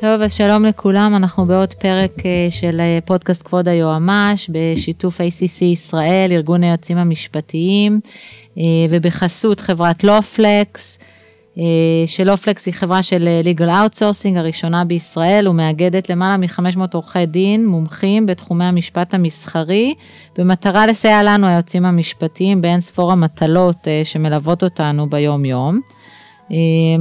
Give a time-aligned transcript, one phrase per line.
[0.00, 5.64] טוב, אז שלום לכולם, אנחנו בעוד פרק אה, של אה, פודקאסט כבוד היועמ"ש בשיתוף ACC
[5.64, 8.00] ישראל, ארגון היועצים המשפטיים,
[8.58, 10.98] אה, ובחסות חברת לופלקס,
[12.06, 18.64] שלופלקס היא חברה של legal outsourcing הראשונה בישראל ומאגדת למעלה מ-500 עורכי דין מומחים בתחומי
[18.64, 19.94] המשפט המסחרי,
[20.38, 25.74] במטרה לסייע לנו היועצים המשפטיים באין ספור המטלות שמלוות אותנו ביום-יום.
[25.74, 25.80] אמ,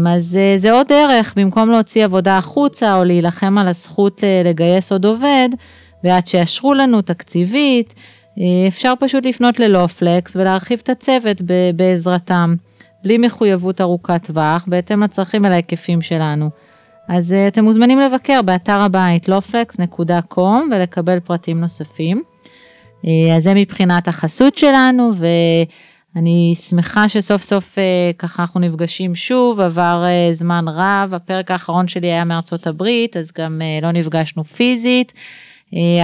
[0.08, 5.06] אז אה, זה עוד דרך, במקום להוציא עבודה החוצה או להילחם על הזכות לגייס עוד
[5.06, 5.50] עובד,
[6.04, 7.94] ועד שיאשרו לנו תקציבית,
[8.40, 11.42] אה, אפשר פשוט לפנות ללופלקס ולהרחיב את הצוות
[11.76, 12.56] בעזרתם,
[13.04, 16.50] בלי מחויבות ארוכת טווח, בהתאם לצרכים ולהיקפים שלנו.
[17.10, 22.24] אז אה, אתם מוזמנים לבקר באתר הבית loflex.com ולקבל פרטים נוספים.
[23.36, 25.28] אז זה מבחינת החסות שלנו, ו...
[26.16, 31.88] אני שמחה שסוף סוף אה, ככה אנחנו נפגשים שוב, עבר אה, זמן רב, הפרק האחרון
[31.88, 35.14] שלי היה מארצות הברית, אז גם אה, לא נפגשנו פיזית.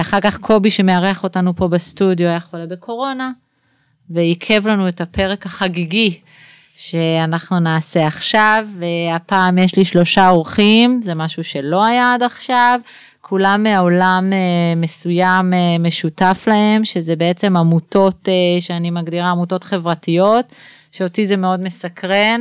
[0.00, 3.30] אחר כך קובי שמארח אותנו פה בסטודיו היה חולה בקורונה,
[4.10, 6.20] ועיכב לנו את הפרק החגיגי
[6.76, 12.80] שאנחנו נעשה עכשיו, והפעם יש לי שלושה אורחים, זה משהו שלא היה עד עכשיו.
[13.30, 20.44] כולם מעולם אה, מסוים אה, משותף להם, שזה בעצם עמותות אה, שאני מגדירה עמותות חברתיות,
[20.92, 22.40] שאותי זה מאוד מסקרן,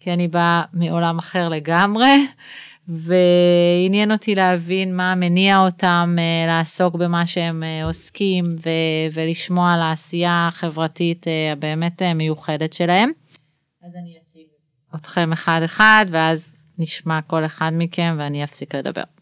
[0.00, 2.26] כי אני באה מעולם אחר לגמרי,
[2.88, 11.26] ועניין אותי להבין מה מניע אותם לעסוק במה שהם עוסקים ו- ולשמוע על העשייה החברתית
[11.52, 13.10] הבאמת מיוחדת שלהם.
[13.86, 14.46] אז אני אציג
[14.94, 19.13] אתכם אחד-אחד, ואז נשמע כל אחד מכם ואני אפסיק לדבר.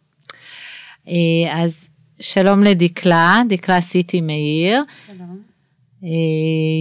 [1.08, 1.88] אה, אז
[2.20, 4.82] שלום לדקלה, דקלה סיטי מאיר.
[5.06, 5.38] שלום.
[6.04, 6.08] אה,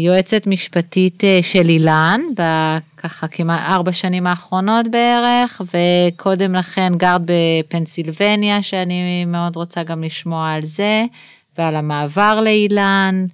[0.06, 8.62] יועצת משפטית אה, של אילן, בככה כמעט ארבע שנים האחרונות בערך, וקודם לכן גרת בפנסילבניה,
[8.64, 11.06] שאני מאוד רוצה גם לשמוע על זה,
[11.58, 13.26] ועל המעבר לאילן,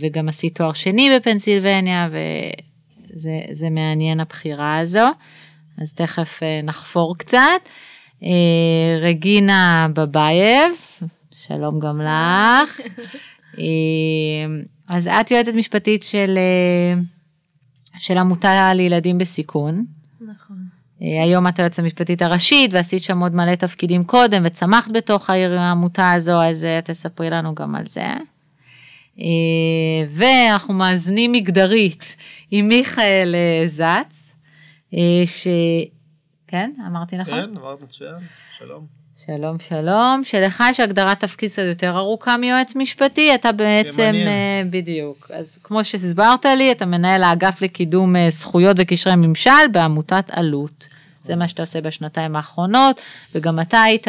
[0.00, 2.08] וגם עשית תואר שני בפנסילבניה,
[3.10, 5.06] וזה מעניין הבחירה הזו,
[5.78, 7.60] אז תכף נחפור קצת.
[8.24, 10.72] אה, רגינה בבייב,
[11.32, 12.80] שלום גם לך.
[13.58, 13.64] אה,
[14.88, 17.00] אז את יועצת משפטית של, אה,
[17.98, 19.84] של עמותה לילדים בסיכון.
[20.20, 20.56] נכון.
[21.00, 26.12] היום את היועצת המשפטית הראשית ועשית שם עוד מלא תפקידים קודם וצמחת בתוך העיר העמותה
[26.12, 28.06] הזו, אז תספרי לנו גם על זה.
[30.14, 32.16] ואנחנו מאזנים מגדרית
[32.50, 33.34] עם מיכאל
[33.66, 34.32] זץ,
[35.24, 35.46] ש...
[36.50, 37.40] כן, אמרתי נכון?
[37.40, 38.14] כן, אמרת מצוין,
[38.58, 38.86] שלום.
[39.26, 40.20] שלום, שלום.
[40.24, 45.30] שלך יש הגדרת תפקיד קצת יותר ארוכה מיועץ משפטי, אתה בעצם, uh, בדיוק.
[45.34, 50.88] אז כמו שהסברת לי, אתה מנהל האגף לקידום uh, זכויות וקשרי ממשל בעמותת עלות.
[51.22, 53.00] זה מה שאתה עושה בשנתיים האחרונות,
[53.34, 54.06] וגם אתה היית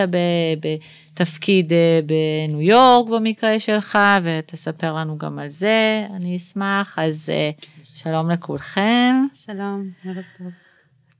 [1.13, 1.75] בתפקיד uh,
[2.05, 6.99] בניו יורק במקרה שלך, ותספר לנו גם על זה, אני אשמח.
[6.99, 7.31] אז
[7.61, 9.15] uh, שלום לכולכם.
[9.33, 10.70] שלום, ערב טוב.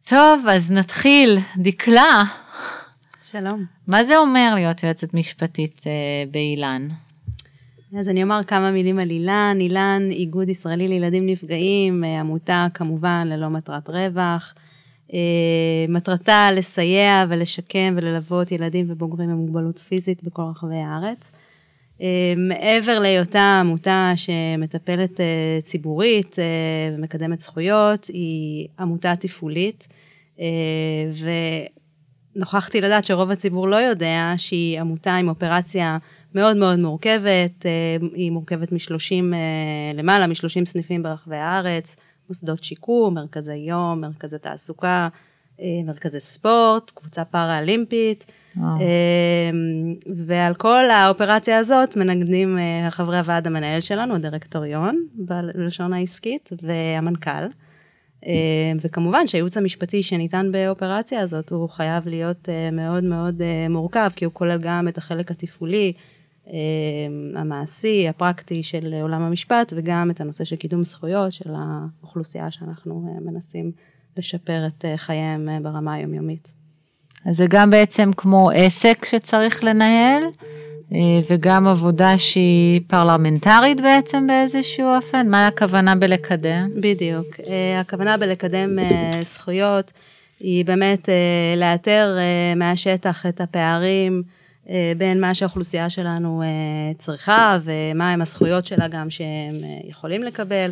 [0.05, 1.37] טוב, אז נתחיל.
[1.57, 2.23] דקלה.
[3.23, 3.65] שלום.
[3.87, 5.91] מה זה אומר להיות יועצת משפטית אה,
[6.31, 6.87] באילן?
[7.99, 9.57] אז אני אומר כמה מילים על אילן.
[9.59, 14.53] אילן, איגוד ישראלי לילדים נפגעים, אה, עמותה כמובן ללא מטרת רווח.
[15.13, 15.19] אה,
[15.89, 21.31] מטרתה לסייע ולשקם וללוות ילדים ובוגרים עם מוגבלות פיזית בכל רחבי הארץ.
[22.01, 26.43] אה, מעבר להיותה עמותה שמטפלת אה, ציבורית אה,
[26.95, 29.87] ומקדמת זכויות, היא עמותה תפעולית,
[32.35, 35.97] ונוכחתי לדעת שרוב הציבור לא יודע שהיא עמותה עם אופרציה
[36.35, 37.65] מאוד מאוד מורכבת,
[38.13, 39.33] היא מורכבת משלושים,
[39.93, 41.95] למעלה משלושים סניפים ברחבי הארץ,
[42.29, 45.07] מוסדות שיקום, מרכזי יום, מרכזי תעסוקה,
[45.85, 48.31] מרכזי ספורט, קבוצה פארה-אולימפית.
[48.57, 49.95] אמ,
[50.25, 57.45] ועל כל האופרציה הזאת מנגנים אה, חברי הוועד המנהל שלנו, הדירקטוריון, בלשון העסקית, והמנכ"ל.
[58.25, 58.31] אמ,
[58.81, 64.25] וכמובן שהייעוץ המשפטי שניתן באופרציה הזאת, הוא חייב להיות אה, מאוד מאוד אה, מורכב, כי
[64.25, 65.93] הוא כולל גם את החלק התפעולי,
[66.47, 66.53] אמ,
[67.35, 73.71] המעשי, הפרקטי של עולם המשפט, וגם את הנושא של קידום זכויות של האוכלוסייה שאנחנו מנסים
[74.17, 76.60] לשפר את חייהם ברמה היומיומית.
[77.25, 80.23] אז זה גם בעצם כמו עסק שצריך לנהל,
[80.93, 85.29] אה, וגם עבודה שהיא פרלמנטרית בעצם באיזשהו אופן?
[85.29, 86.69] מה הכוונה בלקדם?
[86.75, 87.27] בדיוק.
[87.47, 89.91] אה, הכוונה בלקדם אה, זכויות
[90.39, 91.09] היא באמת
[91.57, 92.17] לאתר
[92.55, 94.23] מהשטח את הפערים
[94.97, 96.43] בין מה שהאוכלוסייה שלנו
[96.97, 99.55] צריכה ומה הם הזכויות שלה גם שהם
[99.89, 100.71] יכולים לקבל.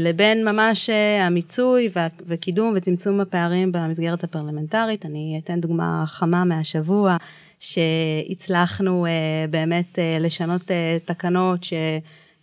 [0.00, 1.88] לבין ממש המיצוי
[2.26, 5.06] וקידום וצמצום הפערים במסגרת הפרלמנטרית.
[5.06, 7.16] אני אתן דוגמה חמה מהשבוע,
[7.58, 9.06] שהצלחנו
[9.50, 10.70] באמת לשנות
[11.04, 11.66] תקנות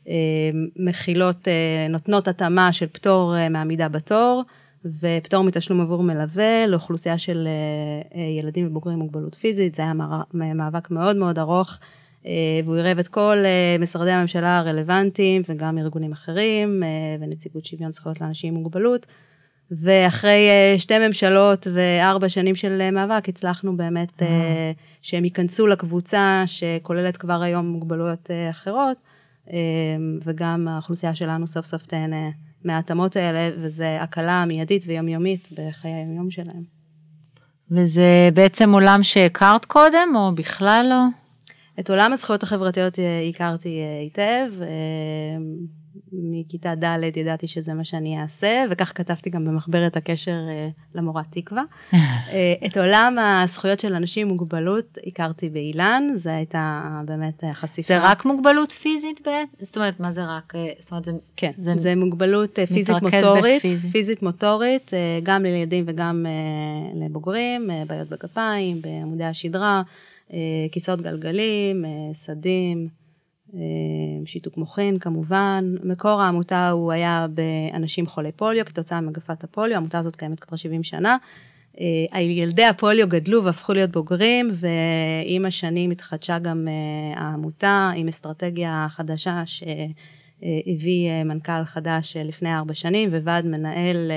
[0.05, 1.47] שמכילות,
[1.89, 4.43] נותנות התאמה של פטור מעמידה בתור.
[4.85, 9.93] ופטור מתשלום עבור מלווה לאוכלוסייה של אה, אה, ילדים ובוגרים עם מוגבלות פיזית, זה היה
[10.33, 11.77] מאבק מאוד מאוד ארוך, אה,
[12.63, 13.37] והוא עירב את כל
[13.79, 16.83] משרדי הממשלה הרלוונטיים וגם ארגונים אחרים
[17.21, 19.05] ונציבות שוויון זכויות לאנשים עם מוגבלות.
[19.71, 24.25] ואחרי שתי ממשלות וארבע שנים של מאבק, הצלחנו באמת mm.
[25.01, 28.97] שהם ייכנסו לקבוצה שכוללת כבר היום מוגבלויות אחרות,
[30.23, 32.29] וגם האוכלוסייה שלנו סוף סוף תהנה
[32.65, 36.63] מההתאמות האלה, וזה הקלה מיידית ויומיומית בחיי היומיום שלהם.
[37.71, 41.22] וזה בעצם עולם שהכרת קודם, או בכלל לא?
[41.79, 44.61] את עולם הזכויות החברתיות אה, הכרתי אה, היטב.
[44.61, 44.67] אה,
[46.11, 50.37] מכיתה ד' ידעתי שזה מה שאני אעשה, וכך כתבתי גם במחברת הקשר
[50.95, 51.63] למורה תקווה.
[52.65, 57.87] את עולם הזכויות של אנשים עם מוגבלות הכרתי באילן, זו הייתה באמת חשיפה.
[57.87, 59.65] זה רק מוגבלות פיזית בעצם?
[59.65, 60.53] זאת אומרת, מה זה רק?
[60.79, 61.11] זאת אומרת, זה...
[61.35, 63.87] כן, זה, זה מוגבלות פיזית מוטורית, בפיזי.
[63.87, 64.91] פיזית מוטורית,
[65.23, 66.25] גם לילדים וגם
[66.95, 69.81] לבוגרים, בעיות בגפיים, בעמודי השדרה,
[70.71, 72.87] כיסאות גלגלים, סדים.
[73.55, 73.59] אה,
[74.25, 75.75] שיתוק מוחין כמובן.
[75.83, 80.83] מקור העמותה הוא היה באנשים חולי פוליו כתוצאה ממגפת הפוליו, העמותה הזאת קיימת כבר 70
[80.83, 81.17] שנה.
[82.13, 88.87] אה, ילדי הפוליו גדלו והפכו להיות בוגרים, ועם השנים התחדשה גם אה, העמותה עם אסטרטגיה
[88.89, 94.11] חדשה שהביא מנכ"ל חדש לפני ארבע שנים, וועד מנהל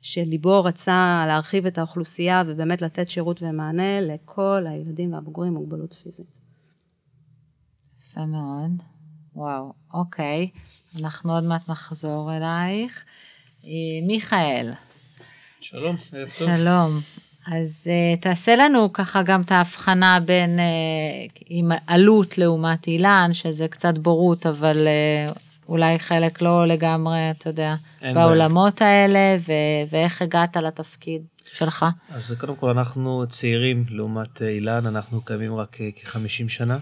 [0.00, 6.26] שליבו רצה להרחיב את האוכלוסייה ובאמת לתת שירות ומענה לכל הילדים והבוגרים עם מוגבלות פיזית.
[8.00, 8.82] יפה מאוד.
[9.34, 10.50] וואו, אוקיי.
[11.00, 13.04] אנחנו עוד מעט נחזור אלייך.
[13.64, 13.70] אה,
[14.06, 14.72] מיכאל.
[15.60, 16.48] שלום, ערב טוב.
[16.48, 17.00] שלום.
[17.46, 23.68] אז uh, תעשה לנו ככה גם את ההבחנה בין uh, עם עלות לעומת אילן, שזה
[23.68, 24.88] קצת בורות, אבל
[25.28, 25.32] uh,
[25.70, 27.74] אולי חלק לא לגמרי, אתה יודע,
[28.14, 29.02] בעולמות בעיה.
[29.02, 31.22] האלה, ו- ואיך הגעת לתפקיד
[31.58, 31.84] שלך.
[32.08, 36.78] אז קודם כל אנחנו צעירים לעומת אילן, אנחנו קיימים רק כ-50 שנה.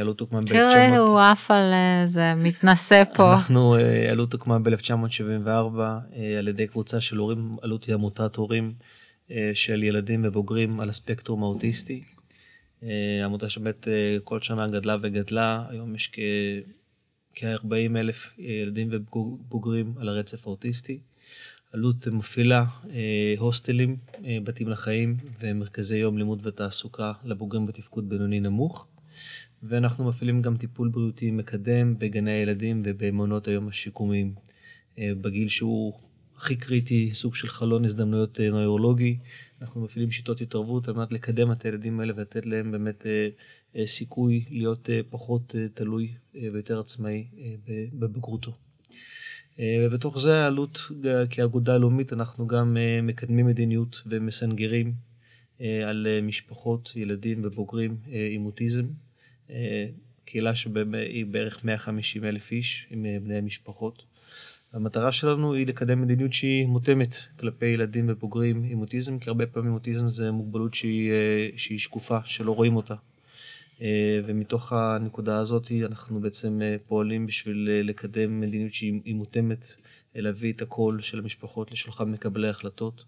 [0.00, 0.48] אלוט הוקמה ב-1900.
[0.48, 1.72] תראה, הוא עף על
[2.04, 3.34] זה, מתנשא פה.
[3.34, 3.76] אנחנו,
[4.10, 5.78] אלוט הוקמה ב-1974
[6.38, 8.72] על ידי קבוצה של הורים, אלוט היא עמותת הורים
[9.54, 12.02] של ילדים ובוגרים על הספקטרום האוטיסטי.
[13.24, 13.88] עמותה שבאמת
[14.24, 16.06] כל שנה גדלה וגדלה, היום יש
[17.34, 20.98] כ-40 אלף ילדים ובוגרים על הרצף האוטיסטי.
[21.74, 22.64] אלוט מפעילה
[23.38, 23.96] הוסטלים,
[24.44, 28.88] בתים לחיים ומרכזי יום לימוד ותעסוקה לבוגרים בתפקוד בינוני נמוך.
[29.62, 34.34] ואנחנו מפעילים גם טיפול בריאותי מקדם בגני הילדים ובמעונות היום השיקומיים.
[34.98, 35.92] אה, בגיל שהוא
[36.36, 39.18] הכי קריטי, סוג של חלון הזדמנויות אה, נוירולוגי.
[39.60, 43.28] אנחנו מפעילים שיטות התערבות על מנת לקדם את הילדים האלה ולתת להם באמת אה,
[43.86, 47.26] סיכוי להיות פחות תלוי ויותר עצמאי
[47.92, 48.52] בבגרותו.
[49.58, 50.80] ובתוך זה העלות,
[51.30, 54.92] כאגודה לאומית, אנחנו גם מקדמים מדיניות ומסנגרים
[55.60, 57.96] על משפחות, ילדים ובוגרים
[58.30, 58.84] עם אוטיזם.
[60.32, 64.02] קהילה שהיא בערך 150 אלף איש עם אה, בני משפחות.
[64.72, 69.74] המטרה שלנו היא לקדם מדיניות שהיא מותאמת כלפי ילדים ובוגרים עם אוטיזם, כי הרבה פעמים
[69.74, 72.94] אוטיזם זה מוגבלות שהיא, אה, שהיא שקופה, שלא רואים אותה.
[73.82, 79.66] אה, ומתוך הנקודה הזאת אנחנו בעצם פועלים בשביל לקדם מדיניות שהיא מותאמת,
[80.14, 83.04] להביא את הקול של המשפחות לשולחן מקבלי ההחלטות.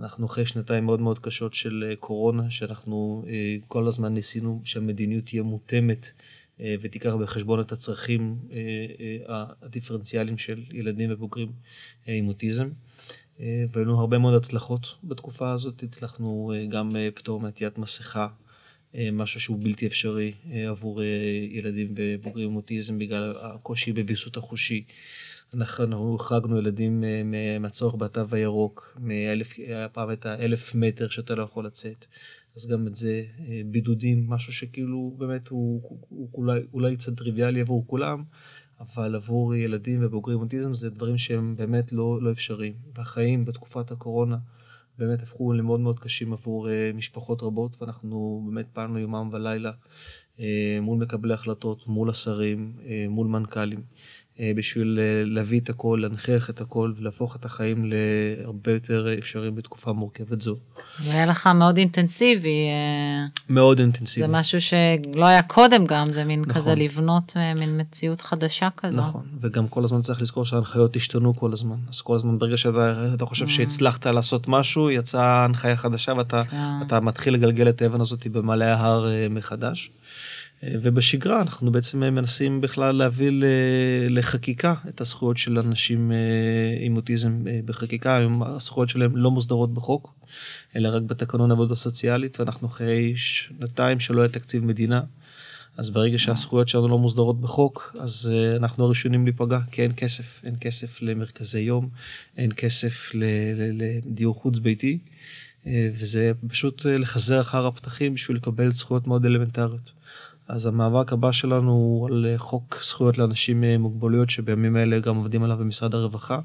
[0.00, 5.24] אנחנו אחרי שנתיים מאוד מאוד קשות של אה, קורונה, שאנחנו אה, כל הזמן ניסינו שהמדיניות
[5.26, 6.10] תהיה מותאמת
[6.60, 8.38] אה, ותיקח בחשבון את הצרכים
[9.62, 11.52] הדיפרנציאליים של ילדים ובוגרים
[12.06, 12.68] עם אוטיזם.
[13.38, 18.28] והיו לנו הרבה מאוד הצלחות בתקופה הזאת, הצלחנו גם פטור מעטיית מסכה,
[19.12, 20.32] משהו שהוא בלתי אפשרי
[20.68, 21.02] עבור
[21.50, 24.84] ילדים ובוגרים עם אוטיזם בגלל הקושי בוויסות החושי.
[25.54, 31.42] אנחנו החרגנו ילדים אה, מהצורך בתו הירוק, מאלף, היה פעם את האלף מטר שאתה לא
[31.42, 32.06] יכול לצאת.
[32.56, 37.16] אז גם את זה, אה, בידודים, משהו שכאילו באמת הוא, הוא, הוא אולי, אולי קצת
[37.16, 38.24] טריוויאלי עבור כולם,
[38.80, 42.74] אבל עבור ילדים ובוגרים אוטיזם זה דברים שהם באמת לא, לא אפשריים.
[42.94, 44.36] והחיים בתקופת הקורונה
[44.98, 49.72] באמת הפכו למאוד מאוד קשים עבור אה, משפחות רבות, ואנחנו באמת פעלנו יומם ולילה
[50.82, 53.82] מול מקבלי החלטות, מול השרים, אה, מול מנכ"לים,
[54.40, 59.54] אה, בשביל אה, להביא את הכל, להנכיח את הכל ולהפוך את החיים להרבה יותר אפשריים
[59.54, 60.56] בתקופה מורכבת זו.
[61.04, 64.26] זה היה לך מאוד אינטנסיבי, אה, מאוד אינטנסיבי.
[64.26, 66.54] זה משהו שלא היה קודם גם, זה מין נכון.
[66.54, 69.00] כזה לבנות אה, מין מציאות חדשה כזו.
[69.00, 71.76] נכון, וגם כל הזמן צריך לזכור שההנחיות השתנו כל הזמן.
[71.90, 76.42] אז כל הזמן ברגע שאתה אתה חושב שהצלחת לעשות משהו, יצאה הנחיה חדשה ואתה
[76.88, 77.04] כן.
[77.04, 79.90] מתחיל לגלגל את האבן הזאת במעלה ההר אה, מחדש.
[80.62, 83.30] אה, ובשגרה אנחנו בעצם אה, מנסים בכלל להביא
[84.10, 86.16] לחקיקה את הזכויות של אנשים אה,
[86.80, 90.14] עם אוטיזם בחקיקה, היום הזכויות שלהם לא מוסדרות בחוק,
[90.76, 95.00] אלא רק בתקנון עבודה סוציאלית, ואנחנו אחרי שנתיים שלא היה תקציב מדינה.
[95.76, 100.40] אז ברגע שהזכויות שלנו לא מוסדרות בחוק, אז אנחנו הראשונים להיפגע, כי אין כסף.
[100.44, 101.88] אין כסף למרכזי יום,
[102.36, 103.10] אין כסף
[104.04, 109.92] לדיור חוץ ביתי, uh, וזה פשוט לחזר אחר הפתחים בשביל לקבל זכויות מאוד אלמנטריות.
[110.48, 115.42] אז המאבק הבא שלנו הוא על חוק זכויות לאנשים עם מוגבלויות, שבימים האלה גם עובדים
[115.42, 116.40] עליו במשרד הרווחה.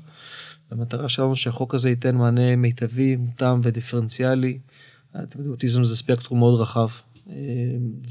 [0.71, 4.59] המטרה שלנו שהחוק הזה ייתן מענה מיטבי, מותאם ודיפרנציאלי.
[5.11, 6.87] אתם יודעים, אוטיזם זה ספקטרום מאוד רחב,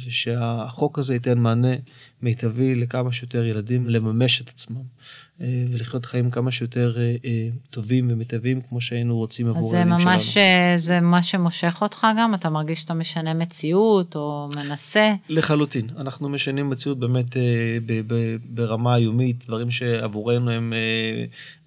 [0.07, 1.75] ושהחוק הזה ייתן מענה
[2.23, 4.83] מיטבי לכמה שיותר ילדים לממש את עצמם,
[5.41, 10.11] ולחיות חיים כמה שיותר אה, אה, טובים ומיטביים, כמו שהיינו רוצים אז עבור הילדים שלנו.
[10.11, 12.35] ממש, אה, זה מה שמושך אותך גם?
[12.35, 15.15] אתה מרגיש שאתה משנה מציאות או מנסה?
[15.29, 15.87] לחלוטין.
[15.99, 17.43] אנחנו משנים מציאות באמת אה,
[18.45, 21.25] ברמה היומית, דברים שעבורנו הם, אה,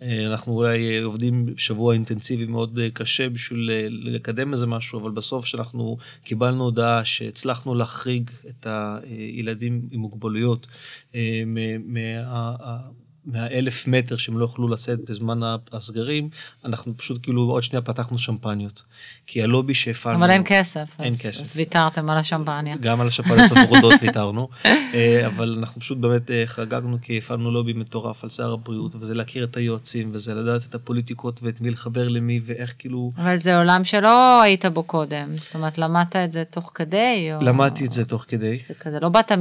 [0.08, 5.00] אה, אנחנו אולי אה, עובדים שבוע אינטנסיבי מאוד אה, קשה בשביל אה, לקדם איזה משהו,
[5.00, 10.68] אבל בסוף כשאנחנו קיבלנו הודעה שהצלחנו להחריג את הילדים עם מוגבלויות
[11.16, 11.44] אה,
[11.86, 12.78] מה-
[13.26, 15.40] מהאלף מטר שהם לא יוכלו לצאת בזמן
[15.72, 16.30] הסגרים,
[16.66, 18.84] אנחנו פשוט כאילו עוד שנייה פתחנו שמפניות.
[19.28, 20.20] כי הלובי שהפעלנו...
[20.20, 21.00] אבל אין כסף.
[21.00, 21.42] אין אז- כסף.
[21.42, 22.76] אז ויתרתם על השמפניה.
[22.76, 27.74] גם על השפעת הוורודות ויתרנו, אה, אבל אנחנו פשוט באמת אה, חגגנו כי הפעלנו לובי
[27.74, 32.08] מטורף על שר הבריאות, וזה להכיר את היועצים, וזה לדעת את הפוליטיקות ואת מי לחבר
[32.08, 33.12] למי, ואיך כאילו...
[33.18, 37.30] אבל זה עולם שלא היית בו קודם, זאת אומרת, למדת את זה תוך כדי?
[37.34, 37.44] או...
[37.44, 38.60] למדתי את זה תוך כדי.
[38.68, 39.32] זה כזה, לא באת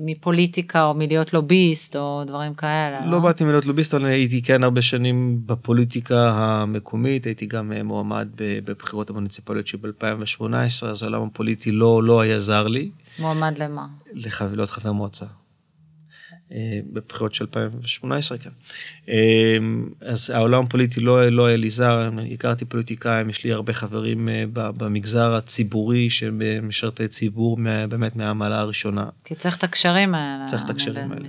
[0.00, 3.06] מפוליטיקה או מלהיות לוביסט או דברים כאלה.
[3.06, 8.28] לא באתי מלהיות לוביסט, אבל הייתי כן הרבה שנים בפוליטיקה המקומית, הייתי גם אה, מועמד
[8.36, 13.86] בבחירות המוניציפליות שב-2018, אז העולם הפוליטי לא, לא היה זר לי, מועמד למה?
[14.54, 15.26] להיות חבר מועצה.
[16.52, 18.50] אה, בבחירות של 2018, כן.
[19.08, 19.56] אה,
[20.00, 25.34] אז העולם הפוליטי לא, לא היה לי זר, הכרתי פוליטיקאים, יש לי הרבה חברים במגזר
[25.34, 27.58] הציבורי שהם אה, משרתי ציבור
[27.88, 29.08] באמת מהמעלה הראשונה.
[29.24, 30.46] כי צריך את הקשרים האלה.
[30.46, 31.28] צריך את הקשרים האלה,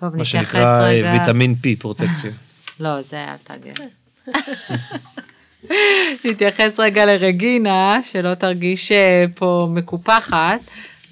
[0.00, 1.12] טוב, מה שנקרא אה, רגע.
[1.12, 2.30] ויטמין P, פרוטקציה.
[2.80, 3.86] לא, זה אל תגן.
[6.24, 10.60] נתייחס רגע לרגינה, שלא תרגיש אה, פה מקופחת,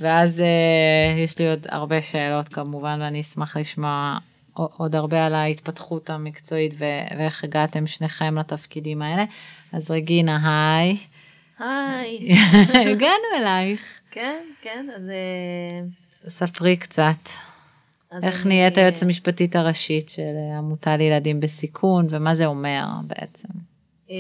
[0.00, 4.18] ואז אה, יש לי עוד הרבה שאלות כמובן, ואני אשמח לשמוע
[4.52, 9.24] עוד הרבה על ההתפתחות המקצועית ו- ואיך הגעתם שניכם לתפקידים האלה.
[9.72, 10.38] אז רגינה,
[10.78, 10.96] היי.
[11.58, 12.32] היי.
[12.92, 13.80] הגענו אלייך.
[14.10, 15.10] כן, כן, אז...
[16.28, 17.28] ספרי קצת.
[18.23, 23.49] איך אני- נהיית היועצת המשפטית הראשית של אה, עמותה לילדים בסיכון, ומה זה אומר בעצם?
[24.11, 24.14] אה,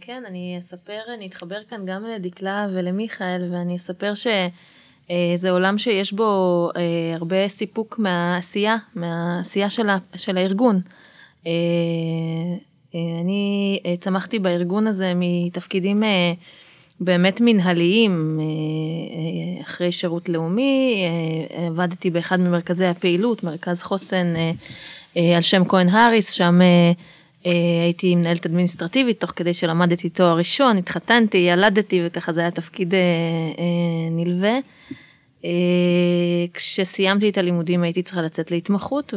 [0.00, 6.24] כן, אני אספר, אני אתחבר כאן גם לדקלה ולמיכאל, ואני אספר שזה עולם שיש בו
[6.76, 6.82] אה,
[7.14, 10.80] הרבה סיפוק מהעשייה, מהעשייה של, ה, של הארגון.
[11.46, 11.52] אה,
[12.94, 13.42] אה, אני
[13.86, 16.32] אה, צמחתי בארגון הזה מתפקידים אה,
[17.00, 21.04] באמת מנהליים, אה, אה, אחרי שירות לאומי,
[21.56, 24.34] אה, עבדתי באחד ממרכזי הפעילות, מרכז חוסן
[25.36, 26.60] על שם כהן האריס, שם
[27.44, 32.94] הייתי מנהלת אדמיניסטרטיבית, תוך כדי שלמדתי תואר ראשון, התחתנתי, ילדתי, וככה זה היה תפקיד
[34.10, 34.58] נלווה.
[36.54, 39.14] כשסיימתי את הלימודים הייתי צריכה לצאת להתמחות,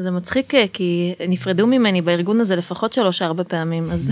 [0.00, 4.10] וזה מצחיק אה, כי נפרדו ממני בארגון הזה לפחות שלוש-ארבע פעמים, אז,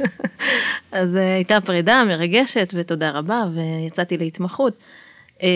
[0.92, 4.74] אז אה, הייתה פרידה מרגשת ותודה רבה, ויצאתי להתמחות.
[5.42, 5.48] אה,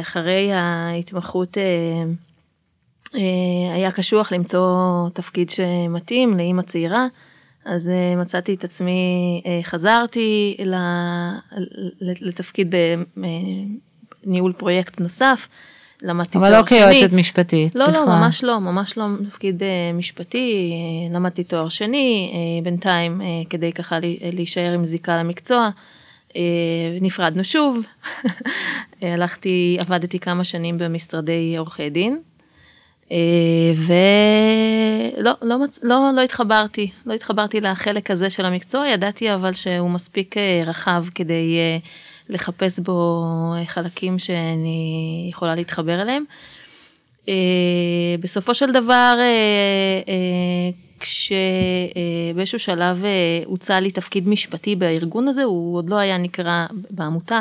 [0.00, 1.56] אחרי ההתמחות
[3.74, 7.06] היה קשוח למצוא תפקיד שמתאים לאימא צעירה,
[7.64, 10.56] אז מצאתי את עצמי, חזרתי
[12.00, 12.74] לתפקיד
[14.24, 15.48] ניהול פרויקט נוסף,
[16.02, 16.78] למדתי אבל תואר לא שני.
[16.78, 17.74] כיועצת משפטית.
[17.74, 18.00] לא, בכלל.
[18.00, 23.72] לא, ממש לא, ממש לא תפקיד אה, משפטי, אה, למדתי תואר שני, אה, בינתיים כדי
[23.72, 23.98] ככה
[24.32, 25.70] להישאר עם זיקה למקצוע,
[27.00, 27.86] נפרדנו שוב,
[29.02, 32.18] הלכתי, עבדתי כמה שנים במשרדי עורכי דין,
[33.76, 39.90] ולא לא, מצ- לא, לא התחברתי, לא התחברתי לחלק הזה של המקצוע, ידעתי אבל שהוא
[39.90, 40.34] מספיק
[40.66, 41.58] רחב כדי
[42.28, 43.24] לחפש בו
[43.66, 46.24] חלקים שאני יכולה להתחבר אליהם.
[47.28, 47.34] אה,
[48.20, 49.24] בסופו של דבר, אה,
[50.08, 53.04] אה, כשבאיזשהו שלב
[53.44, 57.40] הוצע לי תפקיד משפטי בארגון הזה, הוא עוד לא היה נקרא בעמותה,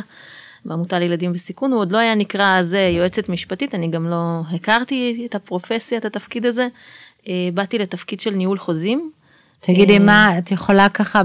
[0.66, 5.28] בעמותה לילדים בסיכון, הוא עוד לא היה נקרא אז יועצת משפטית, אני גם לא הכרתי
[5.30, 6.68] את הפרופסיה, את התפקיד הזה.
[7.54, 9.12] באתי לתפקיד של ניהול חוזים.
[9.60, 11.22] תגידי, מה, את יכולה ככה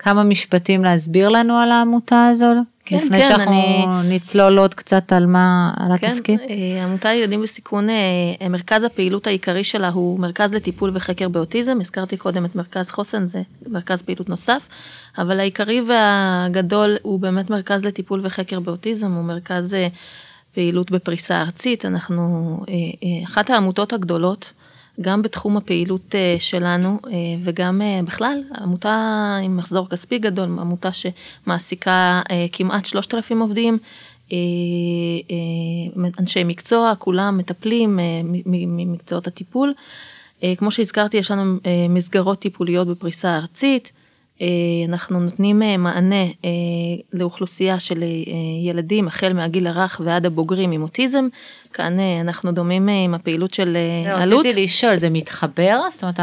[0.00, 2.46] בכמה משפטים להסביר לנו על העמותה הזו?
[2.84, 4.16] כן, לפני כן, שאנחנו אני...
[4.16, 6.38] נצלול עוד קצת על מה, על כן, התפקיד.
[6.38, 6.54] כן,
[6.84, 12.44] עמותה לילדים בסיכון, אה, מרכז הפעילות העיקרי שלה הוא מרכז לטיפול וחקר באוטיזם, הזכרתי קודם
[12.44, 14.68] את מרכז חוסן, זה מרכז פעילות נוסף,
[15.18, 19.88] אבל העיקרי והגדול הוא באמת מרכז לטיפול וחקר באוטיזם, הוא מרכז אה,
[20.54, 22.56] פעילות בפריסה ארצית, אנחנו
[23.24, 24.52] אחת העמותות הגדולות.
[25.00, 27.10] גם בתחום הפעילות אה, שלנו אה,
[27.44, 33.78] וגם אה, בכלל, עמותה עם מחזור כספי גדול, עמותה שמעסיקה כמעט 3,000 עובדים,
[36.18, 37.98] אנשי מקצוע, כולם מטפלים
[38.56, 39.74] ממקצועות הטיפול.
[40.56, 43.92] כמו שהזכרתי, יש לנו מסגרות טיפוליות בפריסה ארצית.
[44.88, 46.24] אנחנו נותנים מענה
[47.12, 48.04] לאוכלוסייה של
[48.64, 51.28] ילדים החל מהגיל הרך ועד הבוגרים עם אוטיזם.
[51.72, 54.46] כאן אנחנו דומים עם הפעילות של אלו"ט.
[54.46, 55.80] רציתי לשאול, זה מתחבר?
[55.92, 56.20] זאת אומרת,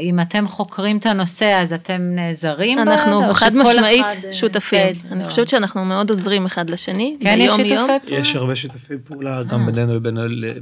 [0.00, 2.82] אם אתם חוקרים את הנושא אז אתם נעזרים בו?
[2.82, 4.96] אנחנו חד משמעית שותפים.
[5.12, 7.60] אני חושבת שאנחנו מאוד עוזרים אחד לשני, ביום יום.
[7.60, 8.20] כן, יש שיתופי פעולה?
[8.20, 9.66] יש הרבה שיתופי פעולה, גם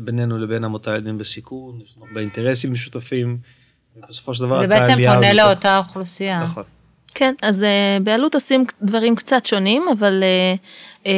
[0.00, 3.57] בינינו לבין עמותה ילדים בסיכון, יש הרבה אינטרסים משותפים.
[4.08, 6.42] בסופו של דבר זה בעצם פונה לאותה אוכלוסייה.
[6.44, 6.62] נכון.
[7.14, 10.22] כן, אז uh, בעלות עושים דברים קצת שונים, אבל
[11.02, 11.08] uh, uh,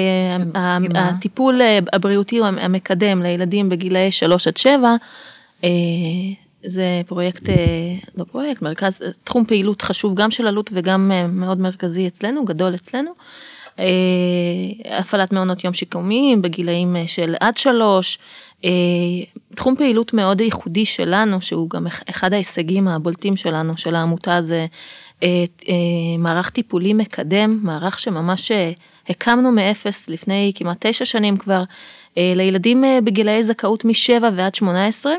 [0.95, 1.61] הטיפול
[1.93, 4.97] הבריאותי המקדם לילדים בגילאי 3 עד 7,
[5.61, 5.65] uh,
[6.65, 7.53] זה פרויקט, uh,
[8.17, 12.75] לא פרויקט, מרכז, תחום פעילות חשוב גם של עלות וגם uh, מאוד מרכזי אצלנו, גדול
[12.75, 13.11] אצלנו.
[13.77, 13.81] Uh,
[14.91, 18.19] הפעלת מעונות יום שיקומיים בגילאים uh, של עד שלוש,
[19.55, 24.67] תחום פעילות מאוד ייחודי שלנו, שהוא גם אחד ההישגים הבולטים שלנו, של העמותה, זה
[25.23, 25.75] אה, אה,
[26.19, 28.53] מערך טיפולי מקדם, מערך שממש
[29.09, 31.63] הקמנו מאפס לפני כמעט תשע שנים כבר,
[32.17, 35.15] לילדים בגילאי זכאות משבע ועד שמונה עשרה.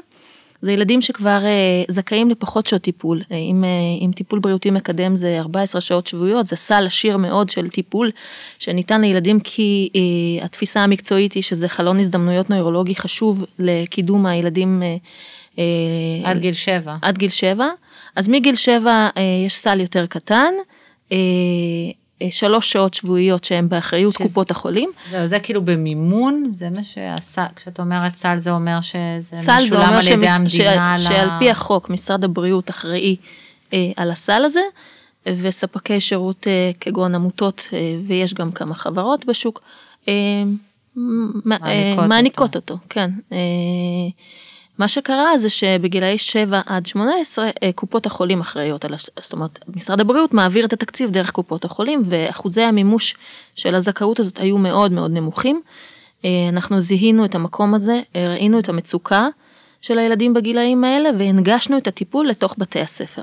[0.62, 3.22] זה ילדים שכבר אה, זכאים לפחות שעות טיפול.
[3.32, 3.70] אה, אם, אה,
[4.06, 8.12] אם טיפול בריאותי מקדם זה 14 שעות שבועיות, זה סל עשיר מאוד של טיפול
[8.60, 14.84] שניתן לילדים כי אה, התפיסה המקצועית היא שזה חלון הזדמנויות נוירולוגי חשוב לקידום הילדים.
[14.84, 14.96] אה,
[15.60, 16.96] אה עד גיל שבע.
[17.02, 17.68] עד גיל שבע.
[18.16, 20.54] אז מגיל שבע אה, יש סל יותר קטן.
[22.22, 24.92] אה, שלוש שעות שבועיות שהן באחריות שזה, קופות החולים.
[25.12, 30.08] זהו, זה כאילו במימון, זה מה שעשה, כשאת אומרת סל זה אומר שזה משולם על
[30.12, 30.48] ידי המדינה.
[30.48, 33.16] סל זה אומר שעל פי החוק משרד הבריאות אחראי
[33.74, 34.62] אה, על הסל הזה,
[35.26, 39.62] וספקי שירות אה, כגון עמותות, אה, ויש גם כמה חברות בשוק,
[40.08, 40.14] אה,
[40.96, 42.74] מעניקות, מעניקות אותו.
[42.74, 43.10] אותו, כן.
[43.32, 43.38] אה,
[44.78, 50.00] מה שקרה זה שבגילאי 7 עד 18 אה, קופות החולים אחראיות על, זאת אומרת, משרד
[50.02, 53.16] הבריאות מעביר את התקציב דרך קופות החולים ואחוזי המימוש
[53.56, 55.62] של הזכאות הזאת היו מאוד מאוד נמוכים.
[56.26, 59.28] אה, אנחנו זיהינו את המקום הזה, ראינו את המצוקה
[59.82, 63.22] של הילדים בגילאים האלה והנגשנו את הטיפול לתוך בתי הספר.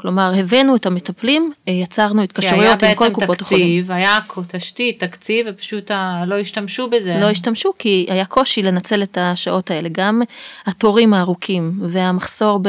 [0.00, 3.84] כלומר, הבאנו את המטפלים, אה, יצרנו התקשרויות עם כל קופות החולים.
[3.86, 5.90] כי היה בעצם תקציב, היה תשתית, תקציב, ופשוט
[6.26, 7.18] לא השתמשו בזה.
[7.20, 9.88] לא השתמשו כי היה קושי לנצל את השעות האלה.
[9.92, 10.22] גם
[10.66, 12.68] התורים הארוכים והמחסור ב...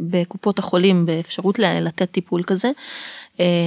[0.00, 2.72] בקופות החולים באפשרות לתת טיפול כזה, אה,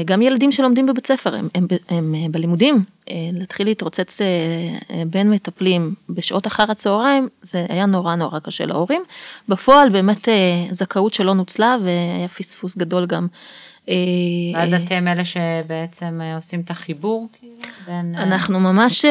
[0.06, 4.22] גם ילדים שלומדים בבית ספר, הם, הם, הם, אה, בלימודים, אה, להתחיל להתרוצץ
[5.08, 9.02] בין מטפלים בשעות אחר הצהריים, זה היה נורא נורא קשה להורים.
[9.50, 10.28] בפועל באמת
[10.72, 13.28] זכאות שלא נוצלה והיה פספוס גדול גם
[13.90, 13.96] אה,
[14.54, 17.28] ואז אתם אלה שבעצם אה, עושים את החיבור?
[17.88, 18.16] בין...
[18.18, 19.06] אה, אנחנו ממש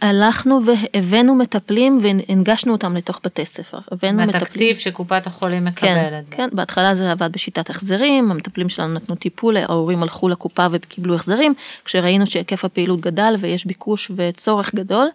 [0.00, 3.78] הלכנו והבאנו מטפלים והנגשנו אותם לתוך בתי ספר.
[4.12, 6.24] מהתקציב שקופת החולים מקבלת.
[6.30, 11.14] כן, כן, בהתחלה זה עבד בשיטת החזרים, המטפלים שלנו נתנו טיפול, ההורים הלכו לקופה וקיבלו
[11.14, 15.08] החזרים, כשראינו שהיקף הפעילות גדל ויש ביקוש וצורך גדול.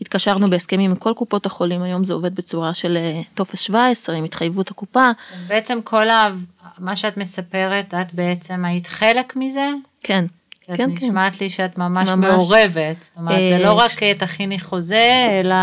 [0.00, 2.98] התקשרנו בהסכמים עם כל קופות החולים, היום זה עובד בצורה של
[3.34, 5.10] טופס 17 עם התחייבות הקופה.
[5.34, 6.30] אז בעצם כל ה...
[6.78, 9.68] מה שאת מספרת, את בעצם היית חלק מזה?
[10.02, 10.24] כן.
[10.76, 11.06] כן, כן.
[11.06, 15.56] נשמעת לי שאת ממש, ממש מעורבת, זאת אומרת, זה לא רק תכיני חוזה, אלא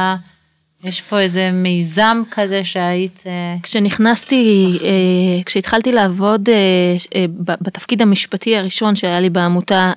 [0.84, 3.24] יש פה איזה מיזם כזה שהיית...
[3.28, 9.92] אה, כשנכנסתי, אה, כשהתחלתי לעבוד אה, בתפקיד המשפטי הראשון שהיה לי בעמותה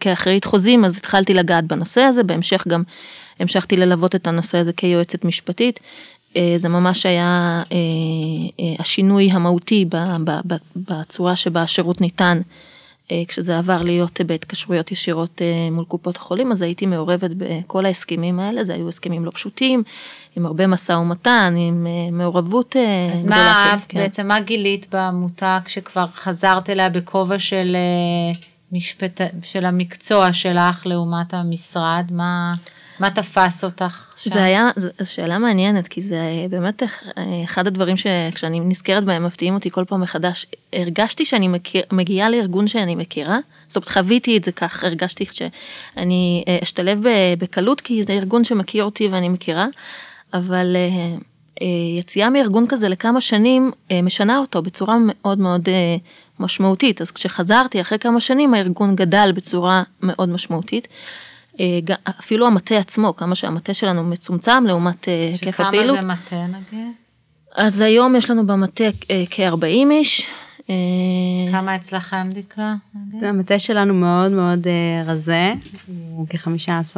[0.00, 2.82] כאחראית חוזים, אז התחלתי לגעת בנושא הזה, בהמשך גם
[3.40, 5.80] המשכתי ללוות את הנושא הזה כיועצת משפטית.
[6.36, 7.76] אה, זה ממש היה אה,
[8.60, 9.84] אה, השינוי המהותי
[10.76, 12.73] בצורה שבה השירות ניתן אה,
[13.28, 18.64] כשזה עבר להיות בהתקשרויות ישירות אה, מול קופות החולים, אז הייתי מעורבת בכל ההסכמים האלה,
[18.64, 19.82] זה היו הסכמים לא פשוטים,
[20.36, 23.98] עם הרבה משא ומתן, עם אה, מעורבות גדולה אז מה אהבת כן.
[23.98, 27.76] בעצם, מה גילית בעמותה כשכבר חזרת אליה בכובע של
[28.72, 32.04] משפט, של המקצוע שלך לעומת המשרד?
[32.10, 32.54] מה...
[32.98, 34.30] מה תפס אותך שם?
[34.30, 36.82] זה היה, זו שאלה מעניינת, כי זה באמת
[37.44, 40.46] אחד הדברים שכשאני נזכרת בהם מפתיעים אותי כל פעם מחדש.
[40.72, 46.44] הרגשתי שאני מכיר, מגיעה לארגון שאני מכירה, זאת אומרת חוויתי את זה כך, הרגשתי שאני
[46.48, 47.00] אה, אשתלב
[47.38, 49.66] בקלות, כי זה ארגון שמכיר אותי ואני מכירה,
[50.34, 51.16] אבל אה,
[51.62, 51.66] אה,
[51.98, 53.70] יציאה מארגון כזה לכמה שנים
[54.02, 55.68] משנה אותו בצורה מאוד מאוד
[56.40, 57.00] משמעותית.
[57.00, 60.88] אז כשחזרתי אחרי כמה שנים הארגון גדל בצורה מאוד משמעותית.
[61.60, 61.78] אה,
[62.20, 65.96] אפילו המטה עצמו, כמה שהמטה שלנו מצומצם לעומת אה, היקף הפעילות.
[65.96, 66.86] שכמה זה מטה נגיד?
[67.54, 70.30] אז היום יש לנו במטה אה, כ-40 איש.
[71.52, 72.74] כמה אצלכם דקלה?
[73.22, 74.66] המטה שלנו מאוד מאוד
[75.06, 75.52] רזה,
[76.10, 76.96] הוא כ-15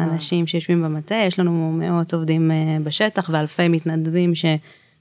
[0.00, 2.50] אנשים שיושבים במטה, יש לנו מאות עובדים
[2.84, 4.44] בשטח ואלפי מתנדבים ש...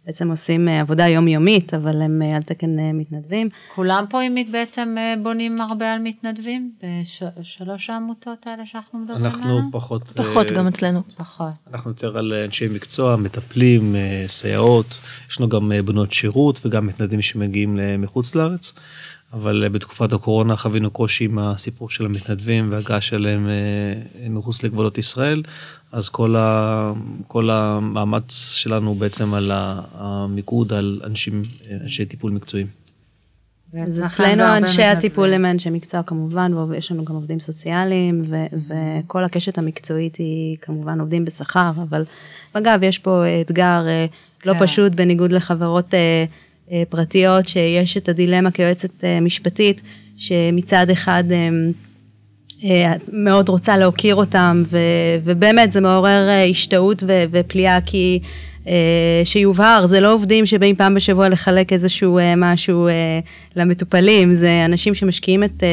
[0.10, 3.50] בעצם עושים אה, עבודה יומיומית, אבל הם אה, על תקן אה, מתנדבים.
[3.76, 6.72] כולם פה עימית בעצם בונים הרבה על מתנדבים?
[7.39, 9.36] בשלוש העמותות האלה שאנחנו מדברים עליהן?
[9.36, 10.04] אנחנו פחות.
[10.04, 11.02] פחות גם אצלנו.
[11.17, 11.50] פחות.
[11.74, 13.95] אנחנו יותר על אנשי מקצוע, מטפלים,
[14.28, 18.74] סייעות, יש לנו גם בנות שירות וגם מתנדבים שמגיעים מחוץ לארץ.
[19.34, 23.48] אבל בתקופת הקורונה חווינו קושי עם הסיפור של המתנדבים והגעה שלהם
[24.30, 25.41] מחוץ לגבולות ישראל,
[25.91, 26.93] אז כל, ה,
[27.28, 31.43] כל המאמץ שלנו בעצם על המיקוד על אנשים,
[31.84, 32.67] אנשי טיפול מקצועיים.
[33.88, 39.23] אז אצלנו אנשי הטיפול הם אנשי מקצוע כמובן, ויש לנו גם עובדים סוציאליים, ו- וכל
[39.23, 42.04] הקשת המקצועית היא כמובן עובדים בשכר, אבל
[42.54, 44.06] אגב, יש פה אתגר אה,
[44.45, 44.60] לא כן.
[44.60, 46.25] פשוט, בניגוד לחברות אה,
[46.71, 49.82] אה, פרטיות, שיש את הדילמה כיועצת משפטית,
[50.17, 51.23] שמצד אחד
[53.12, 54.78] מאוד רוצה להוקיר אותם, ו,
[55.24, 58.19] ובאמת זה מעורר אה, השתאות ו, ופליאה, כי
[58.67, 62.88] אה, שיובהר, זה לא עובדים שבאים פעם בשבוע לחלק איזשהו משהו
[63.56, 65.63] למטופלים, זה אנשים שמשקיעים את,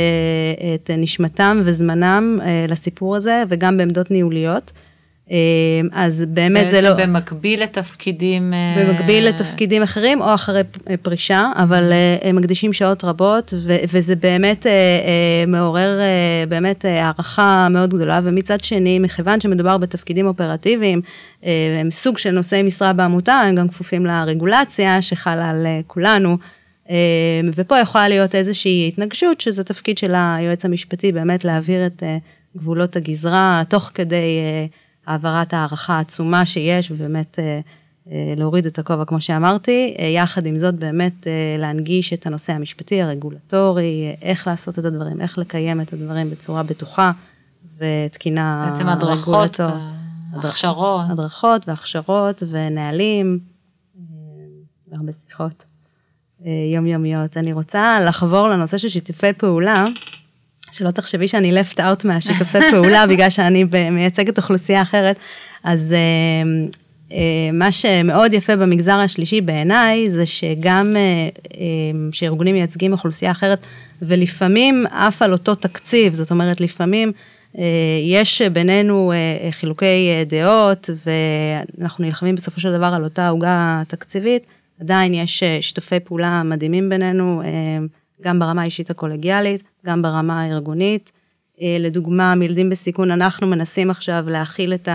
[0.75, 4.73] את נשמתם וזמנם לסיפור הזה, וגם בעמדות ניהוליות.
[5.31, 5.37] אה,
[5.93, 6.95] אז באמת זה לא...
[6.95, 8.55] בעצם במקביל לתפקידים...
[8.55, 10.63] אה, במקביל לתפקידים אחרים או אחרי
[11.03, 13.55] פרישה, אבל אה, הם מקדישים שעות רבות,
[13.93, 14.67] וזה באמת
[15.47, 16.01] מעורר
[16.49, 21.01] באמת הערכה מאוד גדולה, ומצד שני, מכיוון שמדובר בתפקידים אופרטיביים,
[21.81, 26.39] הם סוג של נושאי משרה בעמותה, הם גם כפופים לרגולציה שחלה על כולנו.
[27.55, 32.03] ופה יכולה להיות איזושהי התנגשות, שזה תפקיד של היועץ המשפטי, באמת להעביר את
[32.57, 34.39] גבולות הגזרה, תוך כדי
[35.07, 37.61] העברת הערכה העצומה שיש, ובאמת אה,
[38.11, 41.27] אה, להוריד את הכובע, כמו שאמרתי, אה, יחד עם זאת באמת
[41.59, 47.13] להנגיש את הנושא המשפטי, הרגולטורי, איך לעשות את הדברים, איך לקיים את הדברים בצורה בטוחה
[47.79, 49.61] ותקינה בעצם הדרכות,
[50.33, 51.05] הכשרות.
[51.11, 53.39] הדרכות והכשרות ונהלים,
[54.89, 55.65] והרבה שיחות
[56.75, 57.37] יומיומיות.
[57.37, 59.85] אני רוצה לחבור לנושא של שיתופי פעולה.
[60.77, 65.17] שלא תחשבי שאני left out מהשיתופי פעולה בגלל שאני מייצגת אוכלוסייה אחרת,
[65.65, 67.15] אז uh, uh,
[67.53, 71.57] מה שמאוד יפה במגזר השלישי בעיניי זה שגם uh,
[72.13, 73.59] שארגונים מייצגים אוכלוסייה אחרת
[74.03, 77.13] ולפעמים אף על אותו תקציב, זאת אומרת לפעמים
[78.05, 79.13] יש בינינו
[79.51, 84.47] חילוקי דעות ואנחנו נלחמים בסופו של דבר על אותה עוגה תקציבית,
[84.81, 87.43] עדיין יש שיתופי פעולה מדהימים בינינו.
[88.23, 91.13] גם ברמה האישית הקולגיאלית, גם ברמה הארגונית.
[91.63, 94.89] אה, לדוגמה, מילדים בסיכון, אנחנו מנסים עכשיו להכיל את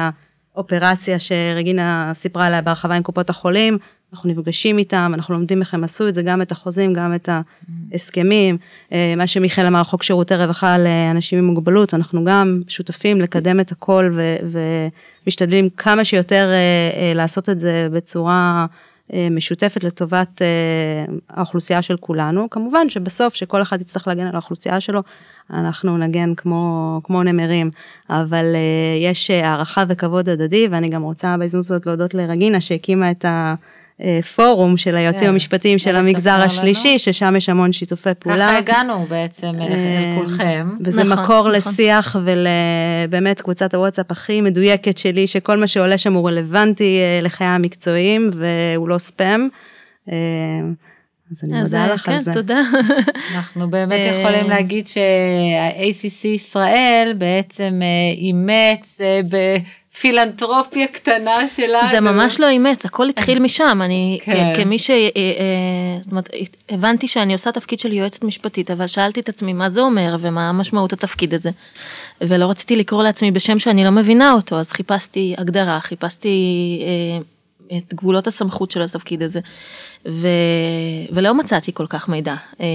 [0.56, 3.78] האופרציה שרגינה סיפרה עליה בהרחבה עם קופות החולים,
[4.14, 7.30] אנחנו נפגשים איתם, אנחנו לומדים איך הם עשו את זה, גם את החוזים, גם את
[7.92, 8.58] ההסכמים.
[8.92, 13.72] אה, מה שמיכאל אמר, חוק שירותי רווחה לאנשים עם מוגבלות, אנחנו גם שותפים לקדם את
[13.72, 14.18] הכל
[15.24, 18.91] ומשתדלים כמה שיותר אה, לעשות את זה בצורה אה,
[19.32, 22.50] משותפת לטובת אה, האוכלוסייה של כולנו.
[22.50, 25.02] כמובן שבסוף, שכל אחד יצטרך להגן על האוכלוסייה שלו,
[25.54, 27.72] אנחנו נגן כמו, כמו נמרים,
[28.10, 33.26] אבל אה, יש הערכה וכבוד הדדי, ואני גם רוצה בהזדמנות הזאת להודות לרגינה שהקימה את
[33.26, 33.56] ה...
[34.36, 38.48] פורום של היועצים כן, המשפטיים של המגזר השלישי, ששם יש המון שיתופי פעולה.
[38.48, 40.70] ככה הגענו בעצם אל כולכם.
[40.86, 41.52] וזה נכון, מקור נכון.
[41.52, 48.30] לשיח ולבאמת קבוצת הוואטסאפ הכי מדויקת שלי, שכל מה שעולה שם הוא רלוונטי לחיי המקצועיים
[48.34, 49.48] והוא לא ספאם.
[51.32, 52.32] אז אני מודה לך כן, על זה.
[52.32, 52.62] כן, תודה.
[53.36, 57.82] אנחנו באמת יכולים להגיד שה-ACC ישראל בעצם
[58.18, 58.98] אימץ
[60.00, 61.92] פילנטרופיה קטנה שלנו.
[61.92, 64.54] זה ממש לא אימץ, הכל התחיל משם, אני כן.
[64.54, 64.90] כ- כמי ש...
[64.90, 66.30] אה, אה, זאת אומרת,
[66.70, 70.52] הבנתי שאני עושה תפקיד של יועצת משפטית, אבל שאלתי את עצמי מה זה אומר ומה
[70.52, 71.50] משמעות התפקיד הזה.
[72.22, 76.30] ולא רציתי לקרוא לעצמי בשם שאני לא מבינה אותו, אז חיפשתי הגדרה, חיפשתי
[76.82, 79.40] אה, את גבולות הסמכות של התפקיד הזה,
[80.10, 80.28] ו...
[81.12, 82.36] ולא מצאתי כל כך מידע.
[82.62, 82.66] אה,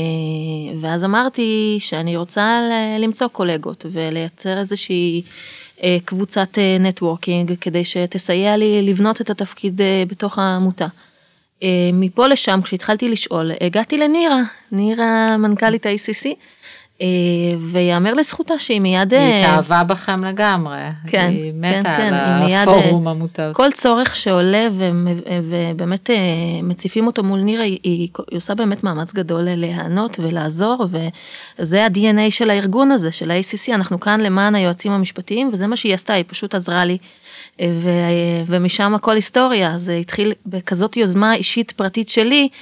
[0.80, 2.60] ואז אמרתי שאני רוצה
[2.98, 5.22] למצוא קולגות ולייצר איזושהי...
[5.82, 10.86] אה, קבוצת נטוורקינג כדי שתסייע לי לבנות את התפקיד אה, בתוך העמותה.
[11.62, 16.28] אה, מפה לשם כשהתחלתי לשאול הגעתי לנירה, נירה מנכ"לית ה-ACC
[17.60, 20.78] ויאמר לזכותה שהיא מיד היא אה, התאהבה בכם לגמרי.
[21.06, 23.56] כן, היא כן, מתה כן, על היא מיד, הפורום עמותות.
[23.56, 24.68] כל צורך שעולה
[25.42, 26.16] ובאמת אה,
[26.62, 30.86] מציפים אותו מול נירה, היא, היא, היא עושה באמת מאמץ גדול להיענות ולעזור,
[31.58, 35.94] וזה ה-DNA של הארגון הזה, של ה-ACC, אנחנו כאן למען היועצים המשפטיים, וזה מה שהיא
[35.94, 36.98] עשתה, היא פשוט עזרה לי,
[37.60, 37.90] אה, ו,
[38.46, 42.56] ומשם הכל היסטוריה, זה התחיל בכזאת יוזמה אישית פרטית שלי, אה,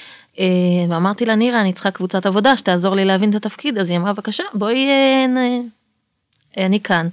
[0.89, 4.13] ואמרתי לה, נירה, אני צריכה קבוצת עבודה שתעזור לי להבין את התפקיד, אז היא אמרה,
[4.13, 5.69] בבקשה, בואי אה, נ-
[6.57, 7.09] אני כאן.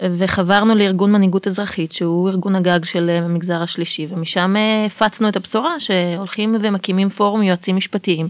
[0.00, 5.36] וחברנו לארגון מנהיגות אזרחית שהוא ארגון הגג של אה, המגזר השלישי ומשם אה, הפצנו את
[5.36, 8.28] הבשורה שהולכים ומקימים פורום יועצים משפטיים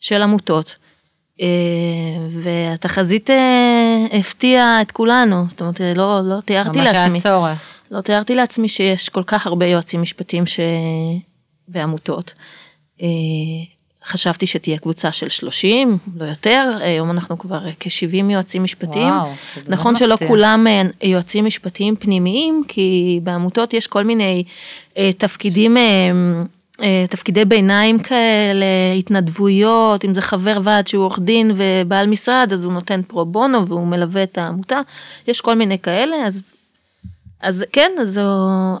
[0.00, 0.76] של עמותות.
[1.40, 1.46] אה,
[2.30, 7.58] והתחזית אה, הפתיעה את כולנו, זאת אומרת אה, לא, לא תיארתי ממש היה לעצמי, צורך.
[7.90, 10.60] לא תיארתי לעצמי שיש כל כך הרבה יועצים משפטיים ש...
[11.68, 12.34] בעמותות.
[14.06, 19.08] חשבתי שתהיה קבוצה של 30, לא יותר, היום אנחנו כבר אה, כ-70 יועצים משפטיים.
[19.08, 19.32] וואו,
[19.68, 20.28] נכון שלא מפתיע.
[20.28, 24.44] כולם אה, יועצים משפטיים פנימיים, כי בעמותות יש כל מיני
[24.96, 25.76] אה, תפקידים,
[26.82, 28.66] אה, תפקידי ביניים כאלה,
[28.98, 33.66] התנדבויות, אם זה חבר ועד שהוא עורך דין ובעל משרד, אז הוא נותן פרו בונו
[33.66, 34.80] והוא מלווה את העמותה,
[35.28, 36.42] יש כל מיני כאלה, אז
[37.40, 38.20] אז כן, אז,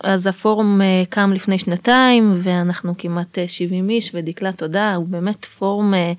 [0.02, 5.44] אז הפורום אה, קם לפני שנתיים ואנחנו כמעט אה, 70 איש ודקלה תודה, הוא באמת
[5.44, 6.12] פורום אה,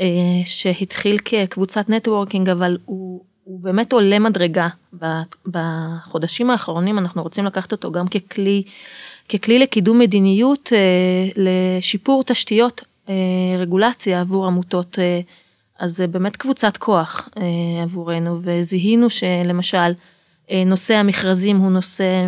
[0.00, 0.06] אה,
[0.44, 4.68] שהתחיל כקבוצת נטוורקינג אבל הוא, הוא באמת עולה מדרגה.
[5.46, 8.62] בחודשים האחרונים אנחנו רוצים לקחת אותו גם ככלי,
[9.28, 13.14] ככלי לקידום מדיניות אה, לשיפור תשתיות אה,
[13.58, 14.98] רגולציה עבור עמותות.
[14.98, 15.20] אה,
[15.78, 19.92] אז זה באמת קבוצת כוח אה, עבורנו וזיהינו שלמשל אה,
[20.66, 22.26] נושא המכרזים הוא נושא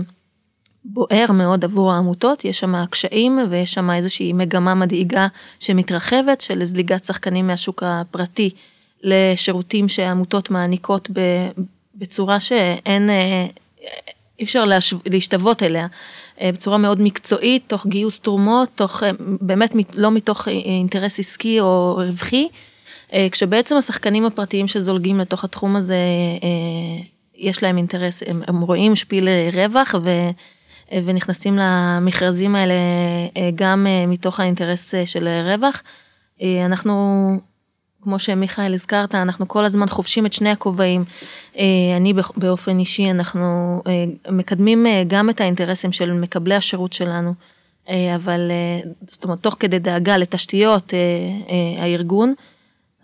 [0.84, 5.26] בוער מאוד עבור העמותות, יש שם קשיים ויש שם איזושהי מגמה מדאיגה
[5.60, 8.50] שמתרחבת של זליגת שחקנים מהשוק הפרטי
[9.02, 11.10] לשירותים שהעמותות מעניקות
[11.94, 13.46] בצורה שאין, אה,
[14.38, 14.64] אי אפשר
[15.06, 15.86] להשתוות אליה,
[16.40, 21.18] אה, בצורה מאוד מקצועית, תוך גיוס תרומות, תוך אה, באמת מת- לא מתוך אה, אינטרס
[21.18, 22.48] עסקי או רווחי,
[23.12, 25.94] אה, כשבעצם השחקנים הפרטיים שזולגים לתוך התחום הזה,
[26.42, 27.02] אה,
[27.36, 30.10] יש להם אינטרס, הם, הם רואים שפיל אה, רווח ו,
[30.92, 32.74] אה, ונכנסים למכרזים האלה
[33.36, 35.82] אה, גם מתוך האינטרס של רווח.
[36.66, 37.30] אנחנו,
[38.02, 41.04] כמו שמיכאל הזכרת, אנחנו כל הזמן חובשים את שני הכובעים.
[41.96, 43.82] אני באופ- באופן אישי, אנחנו
[44.30, 47.34] מקדמים גם את האינטרסים של מקבלי השירות שלנו,
[47.88, 48.50] אבל
[49.10, 50.92] זאת אומרת, תוך כדי דאגה לתשתיות
[51.78, 52.34] הארגון.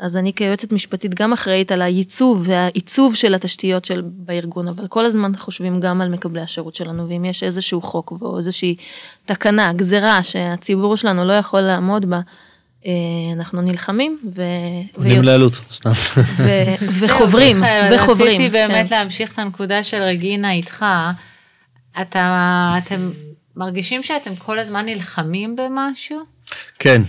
[0.03, 5.05] אז אני כיועצת משפטית גם אחראית על הייצוב והעיצוב של התשתיות של בארגון, אבל כל
[5.05, 8.77] הזמן חושבים גם על מקבלי השירות שלנו, ואם יש איזשהו חוק או איזושהי
[9.25, 12.21] תקנה, גזירה שהציבור שלנו לא יכול לעמוד בה,
[12.87, 12.93] אה,
[13.37, 14.43] אנחנו נלחמים ו...
[14.97, 15.93] עונים לעלות, סתם.
[17.01, 17.62] וחוברים,
[17.95, 18.29] וחוברים.
[18.29, 18.95] רציתי באמת כן.
[18.95, 20.85] להמשיך את הנקודה של רגינה איתך.
[22.01, 23.09] אתם
[23.57, 26.19] מרגישים שאתם כל הזמן נלחמים במשהו?
[26.79, 27.03] כן,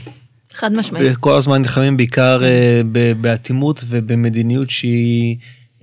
[0.54, 1.18] חד משמעית.
[1.18, 2.82] כל הזמן נלחמים בעיקר אה,
[3.22, 5.38] באטימות ובמדיניות שהיא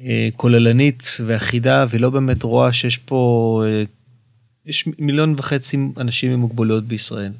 [0.04, 3.82] אה, כוללנית ואחידה, ולא באמת רואה שיש פה, אה,
[4.66, 7.32] יש מיליון וחצי אנשים עם מוגבלויות בישראל.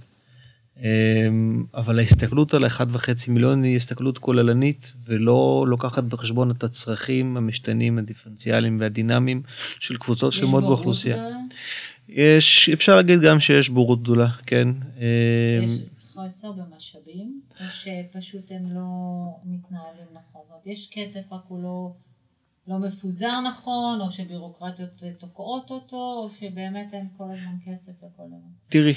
[0.83, 1.29] אה,
[1.75, 7.99] אבל ההסתכלות על האחד וחצי מיליון היא הסתכלות כוללנית ולא לוקחת בחשבון את הצרכים המשתנים,
[7.99, 9.43] הדיפרנציאליים והדינמיים
[9.81, 11.25] של קבוצות שלמות באוכלוסייה.
[12.09, 14.69] יש, אפשר להגיד גם שיש בורות גדולה, כן.
[15.64, 15.71] יש
[16.25, 18.81] חוסר במשאבים, או שפשוט הם לא
[19.45, 20.43] מתנהלים נכון?
[20.43, 21.95] זאת אומרת, יש כסף רק הוא לא,
[22.67, 28.37] לא מפוזר נכון, או שבירוקרטיות תוקעות אותו, או שבאמת אין כל הזמן כסף לכל דבר.
[28.69, 28.95] תראי,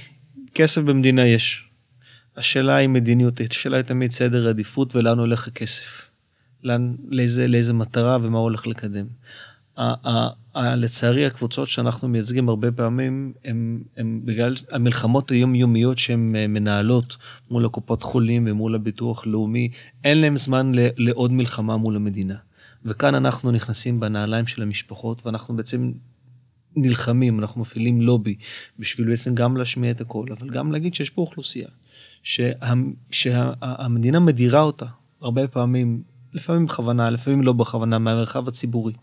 [0.53, 1.69] כסף במדינה יש.
[2.37, 6.09] השאלה היא מדיניות, השאלה היא תמיד סדר עדיפות ולאן הולך הכסף.
[7.09, 9.07] לאיזה, לאיזה מטרה ומה הולך לקדם.
[10.55, 17.17] לצערי הקבוצות שאנחנו מייצגים הרבה פעמים הם, הם בגלל המלחמות היומיומיות שהן אה, מנהלות
[17.51, 19.69] מול הקופות חולים ומול הביטוח לאומי,
[20.03, 22.35] אין להם זמן לעוד מלחמה מול המדינה.
[22.85, 25.91] וכאן אנחנו נכנסים בנעליים של המשפחות ואנחנו בעצם
[26.75, 28.35] נלחמים, אנחנו מפעילים לובי
[28.79, 31.67] בשביל בעצם גם להשמיע את הקול, אבל גם להגיד שיש פה אוכלוסייה,
[32.23, 32.51] שה,
[33.11, 34.85] שהמדינה מדירה אותה
[35.21, 38.93] הרבה פעמים, לפעמים בכוונה, לפעמים לא בכוונה, מהמרחב הציבורי.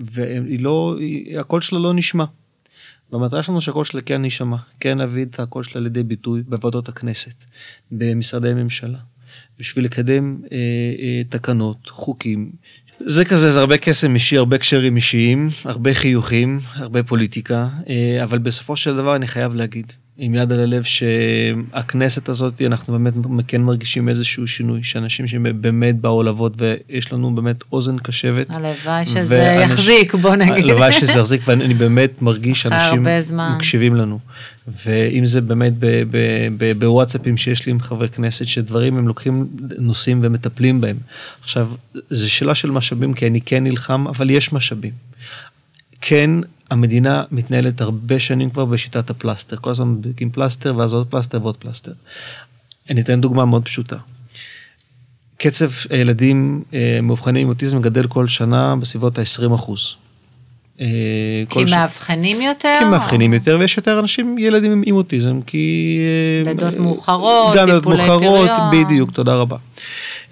[0.00, 0.98] והיא לא,
[1.40, 2.24] הקול שלה לא נשמע.
[3.12, 7.44] והמטרה שלנו שהקול שלה כן נשמע, כן להביא את הקול שלה לידי ביטוי בוועדות הכנסת,
[7.90, 8.98] במשרדי ממשלה,
[9.58, 10.56] בשביל לקדם אה,
[10.98, 12.52] אה, תקנות, חוקים.
[13.00, 18.38] זה כזה, זה הרבה קסם אישי, הרבה קשרים אישיים, הרבה חיוכים, הרבה פוליטיקה, אה, אבל
[18.38, 23.14] בסופו של דבר אני חייב להגיד, עם יד על הלב שהכנסת הזאת, אנחנו באמת
[23.48, 28.46] כן מרגישים איזשהו שינוי, שאנשים שבאמת באו לעבוד ויש לנו באמת אוזן קשבת.
[28.50, 29.70] הלוואי שזה ואנש...
[29.70, 30.64] יחזיק, בוא נגיד.
[30.64, 33.06] הלוואי שזה יחזיק, ואני באמת מרגיש שאנשים
[33.56, 34.18] מקשיבים לנו.
[34.84, 35.72] ואם זה באמת
[36.78, 39.46] בוואטסאפים שיש לי עם חברי כנסת, שדברים הם לוקחים
[39.78, 40.96] נושאים ומטפלים בהם.
[41.42, 41.68] עכשיו,
[42.10, 44.92] זו שאלה של משאבים, כי אני כן נלחם, אבל יש משאבים.
[46.00, 46.30] כן,
[46.70, 51.56] המדינה מתנהלת הרבה שנים כבר בשיטת הפלסטר, כל הזמן מדביקים פלסטר ואז עוד פלסטר ועוד
[51.56, 51.92] פלסטר.
[52.90, 53.96] אני אתן דוגמה מאוד פשוטה.
[55.36, 59.94] קצב הילדים אה, מאובחנים עם אוטיזם גדל כל שנה בסביבות ה-20 אחוז.
[60.80, 60.86] אה,
[61.50, 62.76] כי מאבחנים יותר?
[62.78, 65.98] כי מאבחנים יותר ויש יותר אנשים, ילדים עם אוטיזם, כי...
[66.46, 68.48] אה, לידות מאוחרות, טיפולי פריון.
[68.72, 69.56] בדיוק, תודה רבה.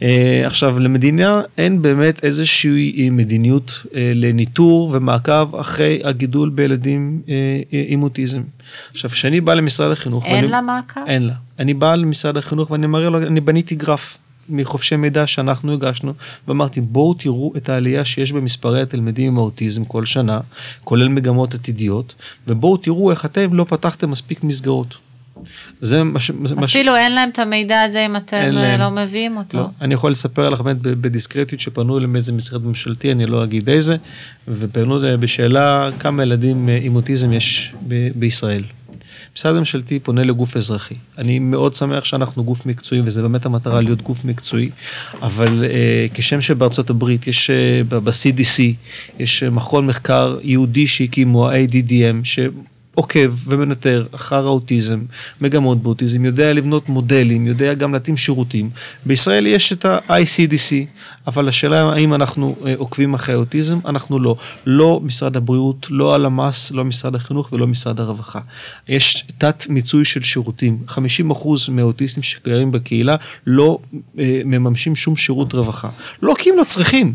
[0.03, 0.05] Uh,
[0.47, 7.23] עכשיו למדינה אין באמת איזושהי מדיניות uh, לניטור ומעקב אחרי הגידול בילדים
[7.71, 8.43] עם אוטיזם.
[8.91, 11.01] עכשיו כשאני בא למשרד החינוך, אין ואני, לה מעקב?
[11.07, 11.35] אין לה.
[11.59, 16.13] אני בא למשרד החינוך ואני מראה לו, אני בניתי גרף מחופשי מידע שאנחנו הגשנו
[16.49, 20.41] ואמרתי בואו תראו את העלייה שיש במספרי התלמידים עם האוטיזם כל שנה,
[20.85, 22.15] כולל מגמות עתידיות,
[22.49, 24.95] ובואו תראו איך אתם לא פתחתם מספיק מסגרות.
[25.81, 26.31] זה מה ש...
[26.65, 29.59] אפילו אין להם את המידע הזה אם אתם לא מביאים אותו.
[29.59, 29.69] לא.
[29.81, 33.97] אני יכול לספר לך באמת בדיסקרטיות שפנו אליהם איזה משרד ממשלתי, אני לא אגיד איזה,
[34.49, 38.63] ופנו בשאלה כמה ילדים אה, עם אוטיזם יש ב- בישראל.
[39.37, 40.95] משרד ממשלתי פונה לגוף אזרחי.
[41.19, 44.71] אני מאוד שמח שאנחנו גוף מקצועי, וזה באמת המטרה להיות גוף מקצועי,
[45.23, 48.63] אבל uh, כשם שבארצות הברית יש uh, ב-CDC,
[49.19, 52.25] יש מכון מחקר יהודי שהקימו, ה-ADDM,
[52.95, 55.01] עוקב ומנטר אחר האוטיזם,
[55.41, 58.71] מגמות באוטיזם, יודע לבנות מודלים, יודע גם להתאים שירותים.
[59.07, 60.73] בישראל יש את ה-ICDC,
[61.27, 64.37] אבל השאלה האם אנחנו אה, עוקבים אחרי האוטיזם, אנחנו לא.
[64.67, 68.41] לא משרד הבריאות, לא הלמ"ס, לא משרד החינוך ולא משרד הרווחה.
[68.89, 70.79] יש תת מיצוי של שירותים.
[70.89, 70.93] 50%
[71.69, 73.79] מהאוטיסטים שגרים בקהילה לא
[74.19, 75.89] אה, מממשים שום שירות רווחה.
[76.23, 77.15] לא כי הם לא צריכים,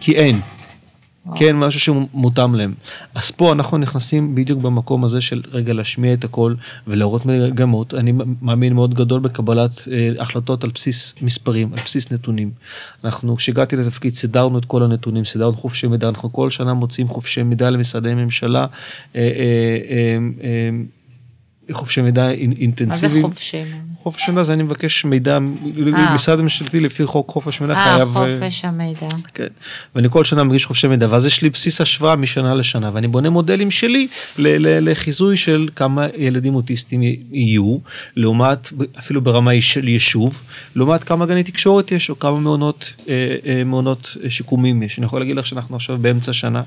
[0.00, 0.40] כי אין.
[1.36, 2.74] כן, משהו שמותאם להם.
[3.14, 6.54] אז פה אנחנו נכנסים בדיוק במקום הזה של רגע להשמיע את הכל
[6.86, 7.94] ולהראות מגמות.
[7.94, 12.50] אני מאמין מאוד גדול בקבלת אה, החלטות על בסיס מספרים, על בסיס נתונים.
[13.04, 17.42] אנחנו, כשהגעתי לתפקיד, סידרנו את כל הנתונים, סידרנו חופשי מידע, אנחנו כל שנה מוצאים חופשי
[17.42, 18.66] מידע למשרדי ממשלה.
[19.16, 20.70] אה, אה, אה, אה,
[21.70, 23.22] חופשי מידע אינטנסיביים.
[23.22, 23.62] מה זה חופשי?
[24.02, 25.38] חופש מידע זה אני מבקש מידע,
[25.94, 26.14] אה.
[26.14, 28.16] משרד ממשלתי לפי חוק חופש מידע אה, חייב...
[28.16, 29.08] אה, חופש המידע.
[29.34, 29.46] כן,
[29.94, 33.30] ואני כל שנה מגיש חופשי מידע, ואז יש לי בסיס השוואה משנה לשנה, ואני בונה
[33.30, 37.78] מודלים שלי לחיזוי של כמה ילדים אוטיסטים יהיו,
[38.16, 40.42] לעומת, אפילו ברמה של יישוב,
[40.76, 42.92] לעומת כמה גני תקשורת יש, או כמה מעונות,
[43.66, 44.98] מעונות שיקומיים יש.
[44.98, 46.62] אני יכול להגיד לך שאנחנו עכשיו באמצע שנה.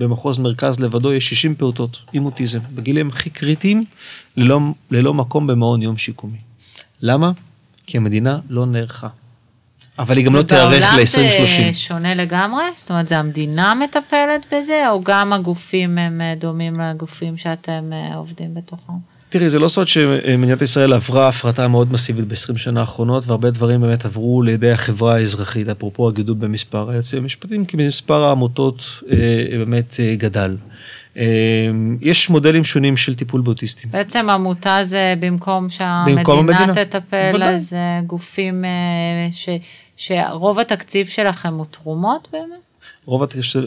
[0.00, 3.84] במחוז מרכז לבדו יש 60 פעוטות עם אוטיזם, בגילים הכי קריטיים,
[4.36, 4.60] ללא,
[4.90, 6.38] ללא מקום במעון יום שיקומי.
[7.02, 7.32] למה?
[7.86, 9.08] כי המדינה לא נערכה.
[9.98, 11.18] אבל היא גם לא תיערך ל-2030.
[11.18, 12.64] ובעולם זה שונה לגמרי?
[12.74, 18.16] זאת אומרת, זה המדינה מטפלת בזה, או גם הגופים הם אה, דומים לגופים שאתם אה,
[18.16, 18.92] עובדים בתוכם?
[19.30, 23.80] תראי, זה לא סוד שמדינת ישראל עברה הפרטה מאוד מסיבית ב-20 שנה האחרונות, והרבה דברים
[23.80, 29.16] באמת עברו לידי החברה האזרחית, אפרופו הגידול במספר היועצים המשפטיים, כי מספר העמותות אה,
[29.58, 30.56] באמת אה, גדל.
[31.16, 31.24] אה,
[32.00, 33.90] יש מודלים שונים של טיפול באוטיסטים.
[33.90, 37.54] בעצם עמותה זה במקום שהמדינה במקום תטפל, ודאי.
[37.54, 38.64] אז גופים
[39.32, 39.48] ש,
[39.96, 42.70] שרוב התקציב שלכם הוא תרומות באמת?
[43.04, 43.62] רוב התקציב,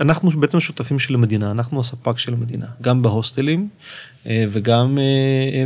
[0.00, 3.66] אנחנו בעצם שותפים של המדינה, אנחנו הספק של המדינה, גם בהוסטלים אה,
[4.26, 5.64] וגם אה,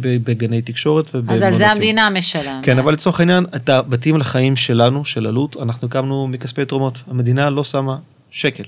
[0.00, 1.14] בגני תקשורת.
[1.28, 2.64] אז על זה המדינה משלמת.
[2.64, 7.02] כן, אבל לצורך העניין, את הבתים לחיים שלנו, של עלות, אנחנו הקמנו מכספי תרומות.
[7.10, 7.96] המדינה לא שמה
[8.30, 8.64] שקל.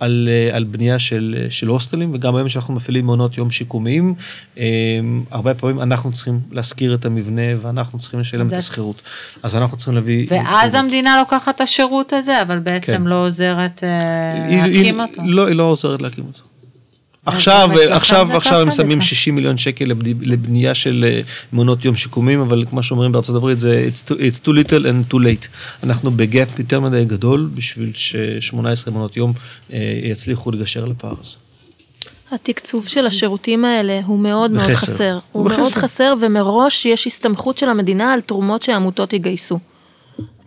[0.00, 4.14] על, אה, על בנייה של, של הוסטלים וגם היום שאנחנו מפעילים מעונות יום שיקומיים,
[5.30, 9.02] הרבה פעמים אנחנו צריכים להשכיר את המבנה ואנחנו צריכים לשלם את השכירות.
[9.42, 10.26] אז אנחנו צריכים להביא...
[10.30, 10.84] ואז תרומות.
[10.84, 13.02] המדינה לוקחת את השירות הזה, אבל בעצם כן.
[13.02, 13.82] לא עוזרת
[14.48, 15.22] היא, להקים היא, אותו.
[15.24, 16.45] לא, היא לא עוזרת להקים אותו.
[17.26, 19.08] עכשיו, עכשיו, עכשיו הם שמים וככה.
[19.08, 21.20] 60 מיליון שקל לבני- לבנייה של אה,
[21.52, 25.12] מעונות יום שיקומיים, אבל כמו שאומרים בארצות הברית, זה it's too, it's too little and
[25.14, 25.46] too late.
[25.82, 28.56] אנחנו בגאפ יותר מדי גדול בשביל ש-18
[28.90, 29.32] מעונות יום
[29.72, 31.36] אה, יצליחו לגשר על הפער הזה.
[32.32, 34.86] התקצוב של השירותים האלה הוא מאוד מאוד בחסר.
[34.92, 35.18] חסר.
[35.32, 35.68] הוא הוא מאוד.
[35.72, 39.58] חסר, ומראש יש הסתמכות של המדינה על תרומות שעמותות יגייסו.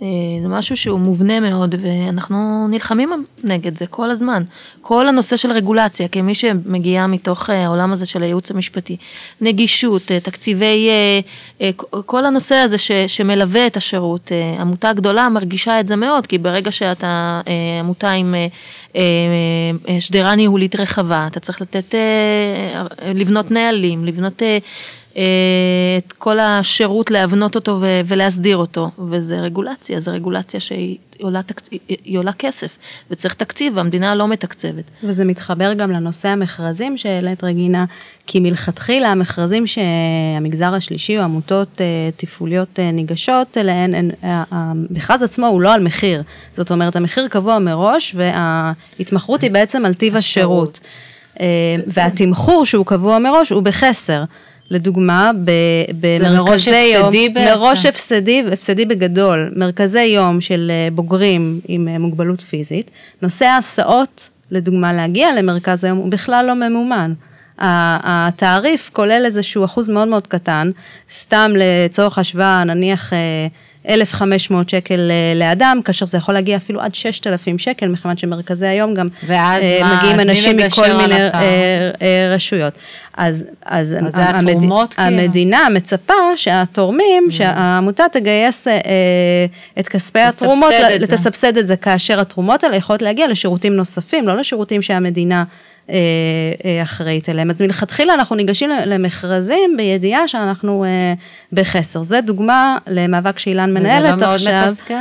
[0.02, 0.08] אה,
[0.42, 4.44] זה משהו שהוא מובנה מאוד, ואנחנו נלחמים נגד זה כל הזמן.
[4.82, 8.98] כל הנושא של רגולציה, כמי שמגיעה מתוך אה, העולם הזה של הייעוץ המשפטי,
[9.42, 10.90] נגישות, אה, תקציבי,
[12.06, 16.72] כל הנושא הזה ש, שמלווה את השירות, עמותה גדולה מרגישה את זה מאוד, כי ברגע
[16.72, 17.42] שאתה
[17.80, 18.36] עמותה עם
[20.00, 21.96] שדרה ניהולית רחבה, אתה צריך לתת,
[23.14, 24.42] לבנות נהלים, לבנות...
[25.18, 25.24] אה,
[25.98, 31.70] את כל השירות להבנות אותו ו- ולהסדיר אותו, וזה רגולציה, זו רגולציה שהיא עולה, תקצ...
[31.88, 32.78] היא עולה כסף,
[33.12, 34.84] וצריך תקציב, והמדינה לא מתקצבת.
[35.04, 37.86] וזה מתחבר גם לנושא המכרזים שהעלית רגינה,
[38.28, 41.86] כי מלכתחילה המכרזים שהמגזר השלישי או עמותות אה,
[42.16, 46.24] תפעוליות אה, ניגשות אליהן, המכרז עצמו הוא לא על מחיר.
[46.52, 50.80] זאת אומרת, המחיר קבוע מראש, וההתמחרות היא בעצם על טיב השירות.
[51.88, 54.24] והתמחור שהוא קבוע מראש הוא בחסר.
[54.72, 57.60] לדוגמה, ב- זה מראש במרכזי יום, הפסדי בעצם.
[57.60, 62.92] מראש הפסדי, הפסדי בגדול, מרכזי יום של אה, בוגרים עם אה, מוגבלות פיזית,
[63.22, 67.14] נושא ההסעות, לדוגמה, להגיע למרכז היום, הוא בכלל לא ממומן.
[67.62, 70.72] התעריף כולל איזשהו אחוז מאוד מאוד קטן,
[71.12, 73.48] סתם לצורך השוואה, נניח אה,
[73.88, 78.94] 1,500 שקל אה, לאדם, כאשר זה יכול להגיע אפילו עד 6,000 שקל, מכיוון שמרכזי היום
[78.94, 79.98] גם ואז אה, מה?
[79.98, 81.16] מגיעים אנשים מכל מיני?
[81.22, 82.74] אה, רשויות.
[83.18, 85.08] אז, אז, אז זה התרומות, כאילו?
[85.08, 88.76] המדינה מצפה שהתורמים, שהעמותה תגייס אה,
[89.80, 91.14] את כספי תסבסד התרומות, את זה.
[91.14, 95.44] לתסבסד את זה, כאשר התרומות האלה יכולות להגיע לשירותים נוספים, לא לשירותים שהמדינה
[96.84, 97.50] אחראית אליהם.
[97.50, 101.14] אז מלכתחילה אנחנו ניגשים למכרזים בידיעה שאנחנו אה,
[101.54, 102.04] בחסר.
[102.04, 104.64] זה דוגמה למאבק שאילן מנהלת וזה לא מאוד עכשיו.
[104.66, 104.94] מתסכל?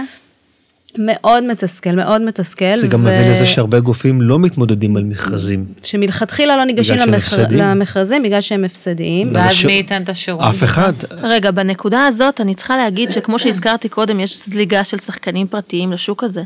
[0.98, 2.76] מאוד מתסכל, מאוד מתסכל.
[2.76, 5.64] זה גם מביא לזה שהרבה גופים לא מתמודדים על מכרזים.
[5.82, 7.44] שמלכתחילה לא ניגשים למכר...
[7.50, 9.30] למכרזים בגלל שהם הפסדיים.
[9.32, 10.44] ואז ש- מי ייתן את השירות?
[10.44, 10.92] אף אחד.
[11.10, 16.24] רגע, בנקודה הזאת אני צריכה להגיד שכמו שהזכרתי קודם, יש זליגה של שחקנים פרטיים לשוק
[16.24, 16.42] הזה.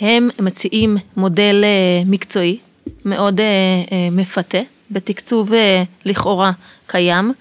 [0.00, 2.56] הם מציעים מודל אה, מקצועי,
[3.04, 3.46] מאוד אה,
[3.92, 4.58] אה, מפתה,
[4.90, 6.52] בתקצוב אה, לכאורה
[6.86, 7.32] קיים,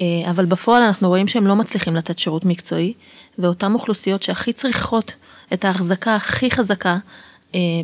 [0.00, 2.92] אה, אבל בפועל אנחנו רואים שהם לא מצליחים לתת שירות מקצועי,
[3.38, 5.14] ואותן אוכלוסיות שהכי צריכות
[5.52, 6.98] את ההחזקה הכי חזקה,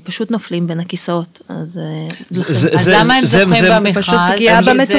[0.05, 1.41] פשוט נופלים בין הכיסאות.
[1.49, 4.05] אז אה, זה- זה- אז זה- למה הם זה- זוכים זה- במכרז?
[4.05, 4.99] פשוט פגיעה זה במטופלים.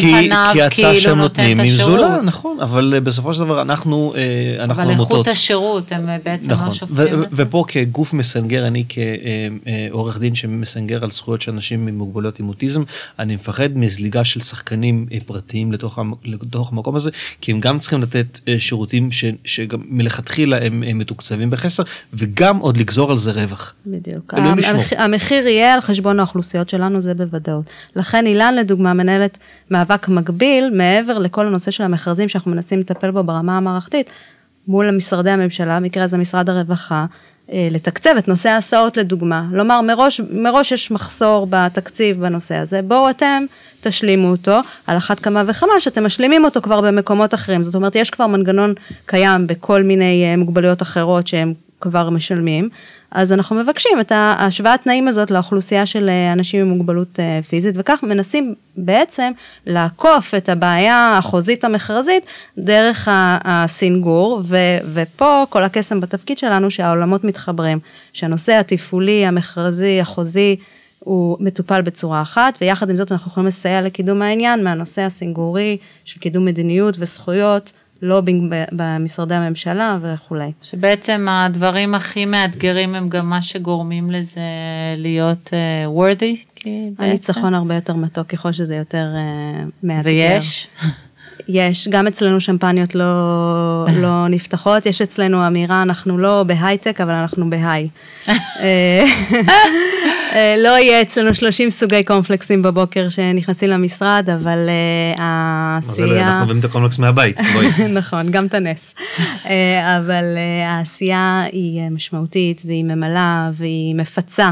[0.00, 1.90] כי, כי ההצעה כאילו שהם נותנים היא השירות.
[2.00, 4.22] זולה, נכון, אבל אה, בסופו של דבר אנחנו, אה,
[4.64, 5.10] אנחנו אבל עמותות.
[5.10, 7.24] איכות השירות, הם בעצם לא נכון, שופטים ו- זה.
[7.32, 12.82] ופה כגוף מסנגר, אני כעורך דין שמסנגר על זכויות של אנשים עם מוגבלויות עם אוטיזם,
[13.18, 17.10] אני מפחד מזליגה של שחקנים אה, פרטיים לתוך, לתוך המקום הזה,
[17.40, 21.82] כי הם גם צריכים לתת אה, שירותים ש- שגם מלכתחילה הם, הם מתוקצבים בחסר,
[22.14, 23.74] וגם עוד לגזור על זה רווח.
[23.86, 24.07] בדיוק.
[24.58, 24.74] ישמור.
[24.80, 27.64] המח- המחיר יהיה על חשבון האוכלוסיות שלנו, זה בוודאות.
[27.96, 29.38] לכן אילן, לדוגמה, מנהלת
[29.70, 34.10] מאבק מקביל, מעבר לכל הנושא של המכרזים שאנחנו מנסים לטפל בו ברמה המערכתית,
[34.68, 37.06] מול משרדי הממשלה, במקרה הזה משרד הרווחה,
[37.52, 39.44] אה, לתקצב את נושא ההסעות לדוגמה.
[39.52, 43.44] לומר, מראש, מראש יש מחסור בתקציב בנושא הזה, בואו אתם
[43.80, 47.62] תשלימו אותו, על אחת כמה וכמה שאתם משלימים אותו כבר במקומות אחרים.
[47.62, 48.74] זאת אומרת, יש כבר מנגנון
[49.06, 52.68] קיים בכל מיני אה, מוגבלויות אחרות שהם כבר משלמים,
[53.10, 57.74] אז אנחנו מבקשים את ההשוואת תנאים הזאת לאוכלוסייה של אה, אנשים עם מוגבלות אה, פיזית,
[57.78, 59.32] וכך מנסים בעצם
[59.66, 62.22] לעקוף את הבעיה החוזית המכרזית
[62.58, 63.08] דרך
[63.44, 64.56] הסינגור, ו,
[64.92, 67.78] ופה כל הקסם בתפקיד שלנו שהעולמות מתחברים,
[68.12, 70.56] שהנושא התפעולי, המכרזי, החוזי,
[70.98, 76.20] הוא מטופל בצורה אחת, ויחד עם זאת אנחנו יכולים לסייע לקידום העניין מהנושא הסינגורי של
[76.20, 77.72] קידום מדיניות וזכויות,
[78.02, 80.52] לובינג במשרדי הממשלה וכולי.
[80.62, 84.40] שבעצם הדברים הכי מאתגרים הם גם מה שגורמים לזה
[84.96, 87.02] להיות uh, worthy, כי בעצם.
[87.02, 90.10] הניצחון הרבה יותר מתוק ככל שזה יותר uh, מאתגר.
[90.10, 90.68] ויש?
[91.48, 93.04] יש, גם אצלנו שמפניות לא,
[94.02, 97.88] לא נפתחות, יש אצלנו אמירה, אנחנו לא בהייטק, אבל אנחנו בהיי.
[98.28, 98.34] אה,
[100.34, 106.28] אה, לא יהיה אצלנו 30 סוגי קומפלקסים בבוקר שנכנסים למשרד, אבל אה, העשייה...
[106.28, 107.88] אנחנו מביאים את הקומפלקס מהבית, בואי.
[107.88, 108.94] נכון, גם את הנס.
[109.98, 114.50] אבל אה, העשייה היא משמעותית והיא ממלאה והיא מפצה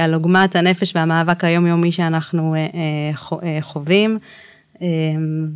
[0.00, 2.54] על עוגמת הנפש והמאבק היומיומי שאנחנו
[3.14, 4.18] חו- חווים.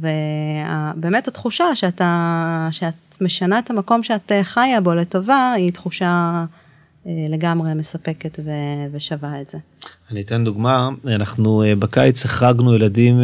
[0.01, 6.45] ובאמת התחושה שאתה, שאת משנה את המקום שאת אה, חיה בו לטובה, היא תחושה
[7.07, 9.59] אה, לגמרי מספקת ו- ושווה את זה.
[10.11, 13.20] אני אתן דוגמה, אנחנו אה, בקיץ החרגנו ילדים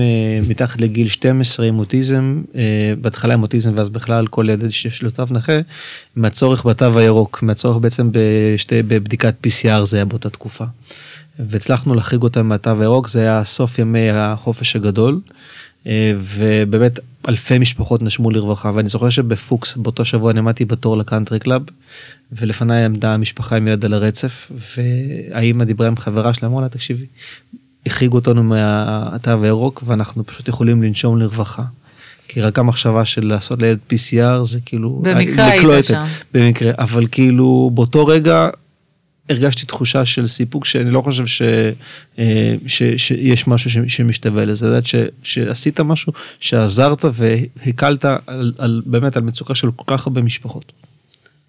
[0.48, 2.42] מתחת לגיל 12 עם אוטיזם,
[3.00, 5.60] בהתחלה עם אוטיזם ואז בכלל כל ילד שיש לו תו נכה,
[6.16, 10.64] מהצורך בתו הירוק, מהצורך בעצם בשתי, בבדיקת PCR זה היה באותה תקופה.
[11.38, 15.20] והצלחנו להחריג אותם מהתו הירוק, זה היה סוף ימי החופש הגדול,
[15.86, 21.62] ובאמת אלפי משפחות נשמו לרווחה, ואני זוכר שבפוקס באותו שבוע אני עמדתי בתור לקאנטרי קלאב,
[22.32, 27.06] ולפניי עמדה המשפחה עם ילד על הרצף, והאימא דיברה עם חברה שלה, אמרה לה, תקשיבי,
[27.86, 31.62] החריגו אותנו מהתו הירוק, ואנחנו פשוט יכולים לנשום לרווחה.
[32.28, 35.02] כי רק המחשבה של לעשות לילד PCR זה כאילו...
[35.02, 36.04] במקרה היית שם.
[36.34, 38.48] במקרה, אבל כאילו באותו רגע
[39.28, 41.42] הרגשתי תחושה של סיפוק שאני לא חושב ש,
[42.18, 48.82] אה, ש, שיש משהו ש, שמשתווה לזה, לדעת ש, שעשית משהו, שעזרת והקלת על, על,
[48.86, 50.72] באמת על מצוקה של כל כך הרבה משפחות.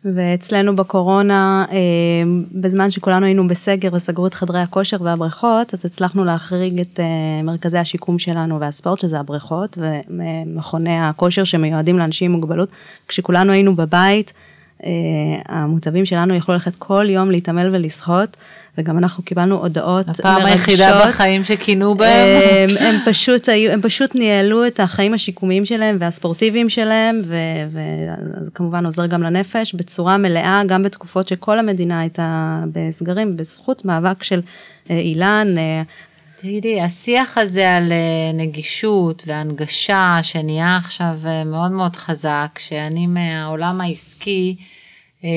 [0.06, 1.78] ואצלנו בקורונה, אה,
[2.52, 7.78] בזמן שכולנו היינו בסגר וסגרו את חדרי הכושר והבריכות, אז הצלחנו להחריג את אה, מרכזי
[7.78, 9.78] השיקום שלנו והספורט, שזה הבריכות,
[10.10, 12.70] ומכוני הכושר שמיועדים לאנשים עם מוגבלות.
[13.08, 14.34] כשכולנו היינו בבית,
[15.48, 18.38] המוטבים שלנו יכלו ללכת כל יום להתעמל ולשחות,
[18.78, 20.26] וגם אנחנו קיבלנו הודעות מרגשות.
[20.26, 22.42] הפעם היחידה בחיים שכינו בהם.
[22.70, 28.86] הם, הם, פשוט היו, הם פשוט ניהלו את החיים השיקומיים שלהם והספורטיביים שלהם, וזה כמובן
[28.86, 34.42] עוזר גם לנפש, בצורה מלאה, גם בתקופות שכל המדינה הייתה בסגרים, בזכות מאבק של
[34.90, 35.48] אה, אילן.
[36.42, 37.92] אה, תגידי, השיח הזה על
[38.34, 44.56] נגישות והנגשה שנהיה עכשיו מאוד מאוד חזק, שאני מהעולם העסקי,
[45.24, 45.30] אה,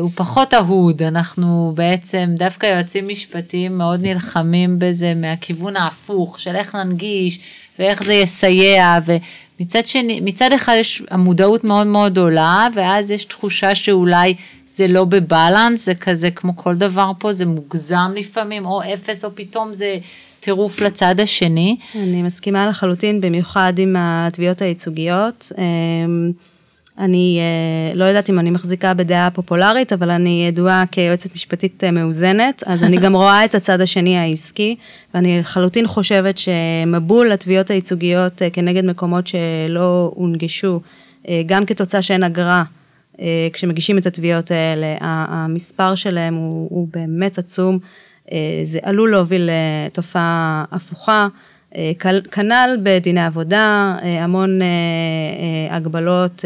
[0.00, 6.74] הוא פחות אהוד, אנחנו בעצם דווקא יועצים משפטיים מאוד נלחמים בזה מהכיוון ההפוך של איך
[6.74, 7.40] ננגיש
[7.78, 13.74] ואיך זה יסייע ומצד שני, מצד אחד יש המודעות מאוד מאוד עולה ואז יש תחושה
[13.74, 14.34] שאולי
[14.66, 19.30] זה לא בבלנס, זה כזה כמו כל דבר פה, זה מוגזם לפעמים או אפס או
[19.34, 19.98] פתאום זה
[20.44, 21.76] טירוף לצד השני.
[21.94, 25.52] אני מסכימה לחלוטין, במיוחד עם התביעות הייצוגיות.
[25.58, 26.32] אמ,
[26.98, 31.90] אני uh, לא יודעת אם אני מחזיקה בדעה פופולרית, אבל אני ידועה כיועצת משפטית uh,
[31.90, 34.76] מאוזנת, אז אני גם רואה את הצד השני העסקי,
[35.14, 40.80] ואני לחלוטין חושבת שמבול התביעות הייצוגיות uh, כנגד מקומות שלא הונגשו,
[41.46, 42.64] גם כתוצאה שאין אגרה,
[43.52, 47.78] כשמגישים את התביעות האלה, המספר שלהם הוא, הוא באמת עצום,
[48.62, 49.50] זה עלול להוביל
[49.86, 51.28] לתופעה הפוכה.
[51.76, 51.92] אה,
[52.30, 56.44] כנ"ל בדיני עבודה, אה, המון אה, הגבלות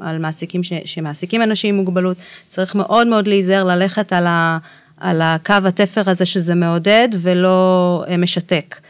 [0.00, 2.16] על מעסיקים ש, שמעסיקים אנשים עם מוגבלות,
[2.48, 4.58] צריך מאוד מאוד להיזהר ללכת על, ה,
[4.96, 8.80] על הקו התפר הזה שזה מעודד ולא משתק.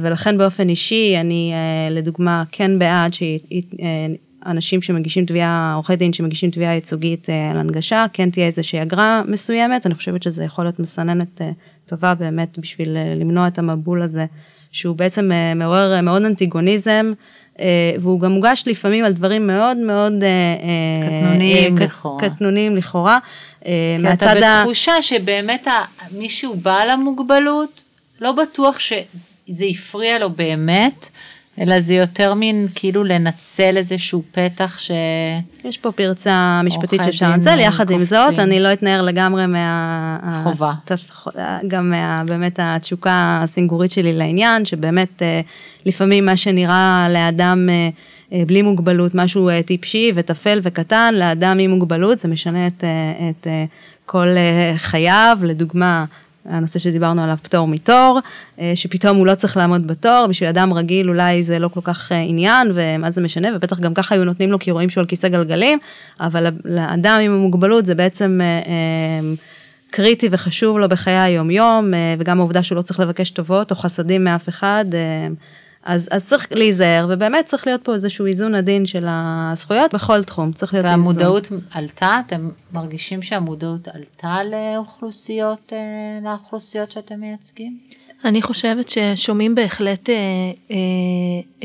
[0.00, 1.52] ולכן באופן אישי, אני
[1.90, 3.12] לדוגמה כן בעד
[4.44, 9.86] שאנשים שמגישים תביעה, עורכי דין שמגישים תביעה ייצוגית על הנגשה, כן תהיה איזושהי אגרה מסוימת,
[9.86, 11.40] אני חושבת שזה יכול להיות מסננת
[11.86, 14.26] טובה באמת בשביל למנוע את המבול הזה
[14.72, 17.12] שהוא בעצם אה, מעורר אה, מאוד אנטיגוניזם,
[17.60, 20.12] אה, והוא גם מוגש לפעמים על דברים מאוד מאוד...
[21.02, 22.28] קטנוניים לכאורה.
[22.28, 23.18] קטנוניים לכאורה.
[23.64, 23.70] כי
[24.12, 25.66] אתה בתחושה שבאמת
[26.12, 27.84] מישהו בעל המוגבלות,
[28.20, 31.10] לא בטוח שזה הפריע לו באמת.
[31.62, 34.90] אלא זה יותר מין כאילו לנצל איזשהו פתח ש...
[35.64, 40.40] יש פה פרצה משפטית שאפשר לנצל, יחד עם זאת, אני לא אתנער לגמרי מה...
[40.42, 40.72] חובה.
[41.68, 45.40] גם מה, באמת התשוקה הסינגורית שלי לעניין, שבאמת אה,
[45.86, 47.88] לפעמים מה שנראה לאדם אה,
[48.32, 52.84] אה, בלי מוגבלות, משהו טיפשי וטפל וקטן, לאדם עם מוגבלות, זה משנה את,
[53.30, 53.46] את
[54.06, 54.28] כל
[54.76, 56.04] חייו, לדוגמה,
[56.48, 58.20] הנושא שדיברנו עליו, פטור מתור,
[58.60, 62.12] אה, שפתאום הוא לא צריך לעמוד בתור, בשביל אדם רגיל אולי זה לא כל כך
[62.12, 65.06] אה, עניין, ומה זה משנה, ובטח גם ככה היו נותנים לו כי רואים שהוא על
[65.06, 65.78] כיסא גלגלים,
[66.20, 69.34] אבל לאדם עם המוגבלות זה בעצם אה,
[69.90, 74.48] קריטי וחשוב לו בחיי היום-יום, וגם העובדה שהוא לא צריך לבקש טובות או חסדים מאף
[74.48, 74.84] אחד.
[75.82, 80.52] אז, אז צריך להיזהר, ובאמת צריך להיות פה איזשהו איזון עדין של הזכויות בכל תחום,
[80.52, 81.58] צריך להיות והמודעות איזון.
[81.58, 82.20] והמודעות עלתה?
[82.26, 85.78] אתם מרגישים שהמודעות עלתה לאוכלוסיות, אה,
[86.30, 87.78] לאוכלוסיות שאתם מייצגים?
[88.24, 90.14] אני חושבת ששומעים בהחלט אה,
[90.70, 90.76] אה,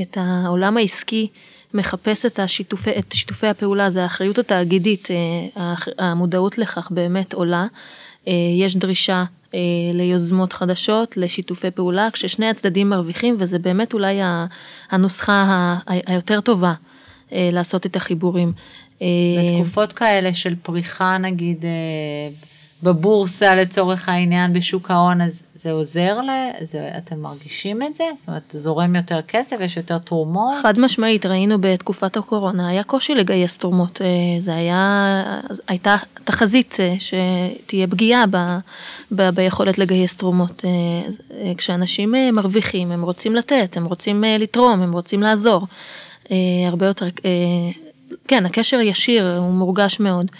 [0.01, 1.27] את העולם העסקי
[1.73, 5.07] מחפש את, השיתופי, את שיתופי הפעולה, זה האחריות התאגידית,
[5.97, 7.67] המודעות לכך באמת עולה.
[8.57, 9.25] יש דרישה אה,
[9.93, 14.19] ליוזמות חדשות, לשיתופי פעולה, כששני הצדדים מרוויחים, וזה באמת אולי
[14.91, 16.73] הנוסחה היותר טובה
[17.31, 18.51] אה, לעשות את החיבורים.
[19.01, 19.07] אה,
[19.43, 21.65] בתקופות כאלה של פריחה נגיד
[22.83, 28.03] בבורסה לצורך העניין בשוק ההון, אז זה עוזר לזה, אתם מרגישים את זה?
[28.15, 30.55] זאת אומרת, זורם יותר כסף, יש יותר תרומות?
[30.61, 34.01] חד משמעית, ראינו בתקופת הקורונה, היה קושי לגייס תרומות.
[34.01, 34.07] אה,
[34.39, 35.23] זה היה,
[35.67, 38.37] הייתה תחזית אה, שתהיה פגיעה ב,
[39.11, 40.63] ב, ביכולת לגייס תרומות.
[40.65, 45.67] אה, כשאנשים מרוויחים, הם רוצים לתת, הם רוצים לתרום, הם רוצים לעזור.
[46.67, 47.05] הרבה יותר,
[48.27, 50.31] כן, הקשר ישיר, הוא מורגש מאוד.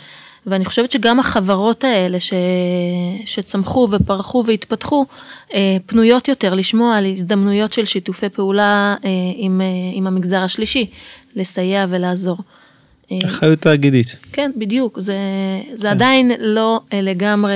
[0.48, 2.34] ואני חושבת שגם החברות האלה ש...
[3.26, 5.06] שצמחו ופרחו והתפתחו,
[5.54, 10.90] אה, פנויות יותר לשמוע על הזדמנויות של שיתופי פעולה אה, עם, אה, עם המגזר השלישי,
[11.36, 12.38] לסייע ולעזור.
[13.26, 14.18] אחריות תאגידית.
[14.32, 15.16] כן, בדיוק, זה,
[15.76, 15.94] זה כן.
[15.94, 17.56] עדיין לא לגמרי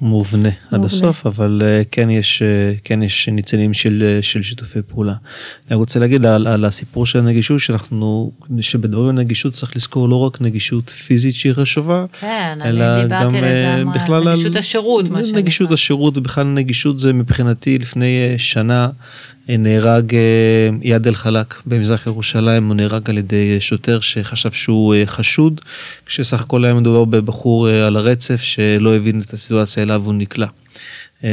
[0.00, 2.42] מובנה, מובנה עד הסוף, אבל כן יש,
[2.84, 5.14] כן יש ניצנים של, של שיתופי פעולה.
[5.70, 8.30] אני רוצה להגיד על, על הסיפור של הנגישות, שאנחנו,
[8.60, 13.28] שבדברים הנגישות צריך לזכור לא רק נגישות פיזית שהיא חשובה, כן, אלא גם
[13.94, 15.40] בכלל נגישות על, השירות, מה שנקרא.
[15.40, 18.88] נגישות השירות, ובכלל נגישות זה מבחינתי לפני שנה.
[19.48, 20.16] נהרג
[20.82, 25.60] איאד אל-חלאק במזרח ירושלים, הוא נהרג על ידי שוטר שחשב שהוא אה, חשוד,
[26.06, 30.46] כשסך הכל היה מדובר בבחור אה, על הרצף שלא הבין את הסיטואציה אליו הוא נקלע.
[31.24, 31.30] אה,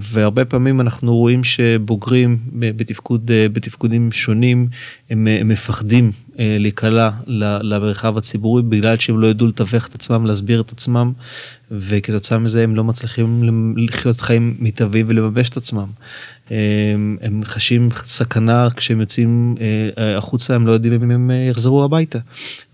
[0.00, 4.68] והרבה פעמים אנחנו רואים שבוגרים בתפקוד, בתפקודים שונים
[5.10, 7.10] הם, הם מפחדים להיקלע
[7.62, 11.12] למרחב הציבורי בגלל שהם לא ידעו לתווך את עצמם, להסביר את עצמם
[11.70, 13.42] וכתוצאה מזה הם לא מצליחים
[13.76, 15.86] לחיות חיים מיטביים ולממש את עצמם.
[17.20, 19.54] הם חשים סכנה כשהם יוצאים
[19.98, 22.18] אה, החוצה, הם לא יודעים אם הם אה, יחזרו הביתה.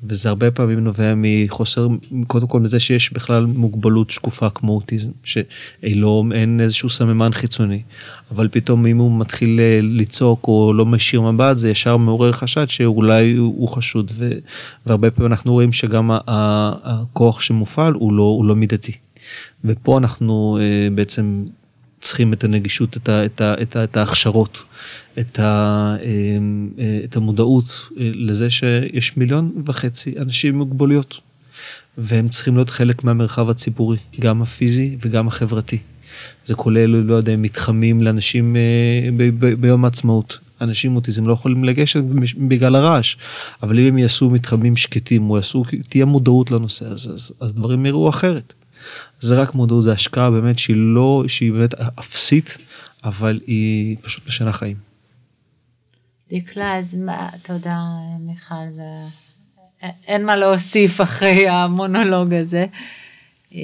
[0.05, 1.89] וזה הרבה פעמים נובע מחוסר,
[2.27, 7.83] קודם כל מזה שיש בכלל מוגבלות שקופה כמו אוטיזם, שאין איזשהו סממן חיצוני.
[8.31, 12.69] אבל פתאום אם הוא מתחיל אה, לצעוק או לא משאיר מבט, זה ישר מעורר חשד
[12.69, 14.13] שאולי הוא חשוד.
[14.87, 18.93] והרבה פעמים אנחנו רואים שגם הכוח שמופעל הוא לא, הוא לא מידתי.
[19.65, 20.59] ופה אנחנו
[20.95, 21.45] בעצם
[22.07, 24.63] צריכים את הנגישות, את, ה, את, ה, את, ה, את ההכשרות,
[25.19, 31.21] את, ה, אמ, אה, את המודעות אה, לזה שיש מיליון וחצי אנשים עם מוגבלויות,
[31.99, 35.79] והם צריכים להיות חלק מהמרחב הציבורי, גם הפיזי וגם החברתי.
[36.45, 40.39] זה כולל, לא יודע, מתחמים לאנשים אה, ב, ב, ביום העצמאות.
[40.61, 42.01] אנשים עם אוטיזם לא יכולים לגשת
[42.49, 43.17] בגלל הרעש,
[43.63, 47.87] אבל אם הם יעשו מתחמים שקטים או יעשו, תהיה מודעות לנושא הזה, אז, אז דברים
[47.87, 48.53] יראו אחרת.
[49.21, 52.59] זה רק מודעות, זה השקעה באמת שהיא לא, שהיא באמת אפסית,
[53.05, 54.77] אבל היא פשוט משנה חיים.
[56.33, 57.79] דקלה, אז מה, תודה
[58.21, 58.83] מיכל, זה...
[60.07, 62.67] אין מה להוסיף אחרי המונולוג הזה.
[63.55, 63.61] אה,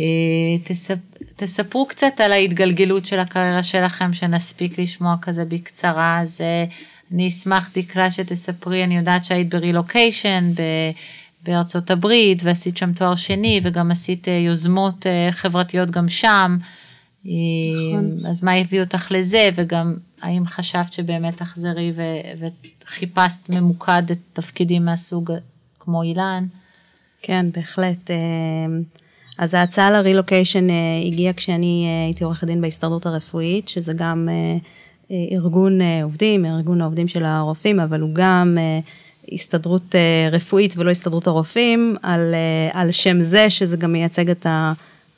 [0.64, 0.98] תספ...
[1.36, 6.20] תספרו קצת על ההתגלגלות של הקריירה שלכם, שנספיק לשמוע כזה בקצרה.
[6.20, 6.64] אז אה,
[7.12, 10.60] אני אשמח, דקלה, שתספרי, אני יודעת שהיית ברילוקיישן, ב...
[11.44, 16.58] בארצות הברית, ועשית שם תואר שני, וגם עשית אה, יוזמות אה, חברתיות גם שם.
[17.24, 18.26] נכון.
[18.28, 22.48] אז מה הביא אותך לזה, וגם האם חשבת שבאמת תחזרי ו-
[22.84, 25.32] וחיפשת ממוקד את תפקידים מהסוג
[25.78, 26.46] כמו אילן?
[27.22, 28.10] כן, בהחלט.
[29.38, 30.66] אז ההצעה לרילוקיישן
[31.06, 34.28] הגיעה כשאני הייתי עורכת דין בהסתדרות הרפואית, שזה גם
[35.32, 38.58] ארגון עובדים, ארגון העובדים של הרופאים, אבל הוא גם
[39.32, 44.46] הסתדרות אה, רפואית ולא הסתדרות הרופאים, על, אה, על שם זה שזה גם מייצג את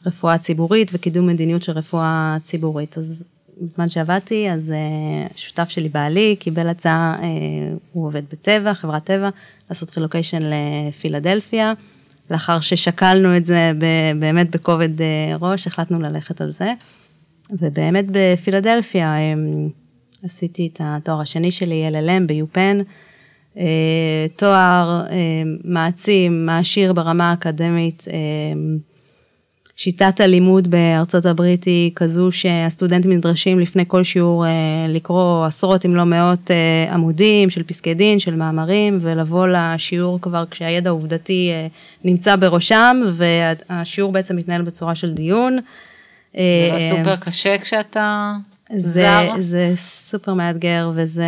[0.05, 2.98] הרפואה הציבורית וקידום מדיניות של רפואה ציבורית.
[2.98, 3.24] אז
[3.62, 7.16] בזמן שעבדתי, אז אה, שותף שלי בעלי קיבל הצעה,
[7.92, 9.28] הוא עובד בטבע, חברת טבע,
[9.70, 11.72] לעשות רילוקיישן לפילדלפיה.
[12.30, 13.72] לאחר ששקלנו את זה
[14.20, 14.88] באמת בכובד
[15.40, 16.72] ראש, החלטנו ללכת על זה.
[17.50, 19.16] ובאמת בפילדלפיה
[20.22, 22.78] עשיתי את התואר השני שלי, LLM ביופן.
[23.59, 25.16] אה, תואר אה,
[25.64, 28.05] מעצים, מעשיר ברמה האקדמית.
[28.12, 28.16] אה,
[29.76, 34.44] שיטת הלימוד בארצות הברית היא כזו שהסטודנטים נדרשים לפני כל שיעור
[34.88, 36.50] לקרוא עשרות אם לא מאות
[36.92, 41.50] עמודים של פסקי דין, של מאמרים, ולבוא לשיעור כבר כשהידע העובדתי
[42.05, 45.59] נמצא בראשם, והשיעור בעצם מתנהל בצורה של דיון.
[46.32, 46.40] זה
[46.72, 48.34] לא סופר קשה כשאתה...
[48.76, 49.08] זה,
[49.38, 51.24] זה סופר מאתגר, וזה,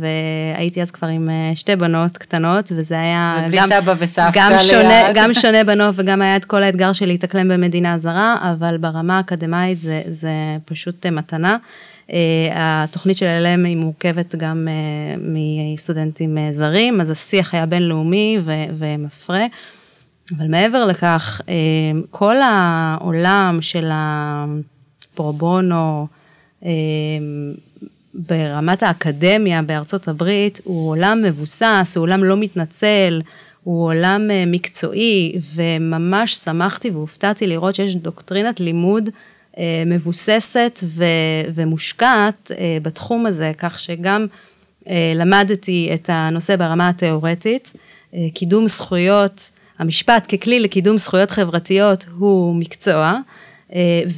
[0.00, 4.52] והייתי אז כבר עם אה, שתי בנות קטנות, וזה היה ובלי גם, סבא וסבתא גם
[4.58, 9.16] שונה, גם שונה בנות, וגם היה את כל האתגר של להתאקלם במדינה זרה, אבל ברמה
[9.16, 10.30] האקדמית זה, זה
[10.64, 11.56] פשוט אה, מתנה.
[12.08, 12.12] Uh,
[12.54, 14.68] התוכנית של LM היא מורכבת גם
[15.18, 18.38] מסטודנטים זרים, אז השיח היה בינלאומי
[18.78, 19.46] ומפרה.
[20.38, 21.44] אבל מעבר לכך, uh,
[22.10, 26.06] כל העולם של הפרובונו,
[28.14, 33.24] ברמת האקדמיה בארצות הברית הוא עולם מבוסס, הוא עולם לא מתנצל, הוא
[33.64, 39.08] הוא עולם אה, מקצועי, וממש שמחתי והופתעתי לראות שיש דוקטרינת לימוד
[39.58, 41.04] אה, מבוססת ו-
[41.54, 44.26] ומושקעת אה, בתחום הזה, כך שגם
[45.14, 47.72] למדתי את הנושא ברמה התיאורטית,
[48.34, 53.18] קידום זכויות, המשפט ככלי לקידום זכויות חברתיות הוא מקצוע,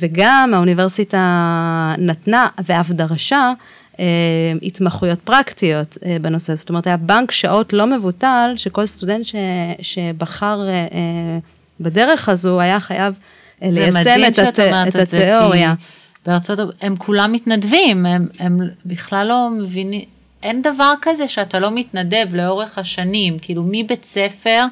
[0.01, 3.53] וגם האוניברסיטה נתנה ואף דרשה
[4.01, 4.05] אה,
[4.63, 9.35] התמחויות פרקטיות אה, בנושא, זאת אומרת היה בנק שעות לא מבוטל, שכל סטודנט ש,
[9.81, 11.39] שבחר אה,
[11.81, 13.15] בדרך הזו היה חייב
[13.63, 15.75] ליישם את, הת, את התיאוריה.
[16.27, 20.05] בארצות הברית, הם כולם מתנדבים, הם, הם בכלל לא מבינים,
[20.43, 24.65] אין דבר כזה שאתה לא מתנדב לאורך השנים, כאילו מבית ספר,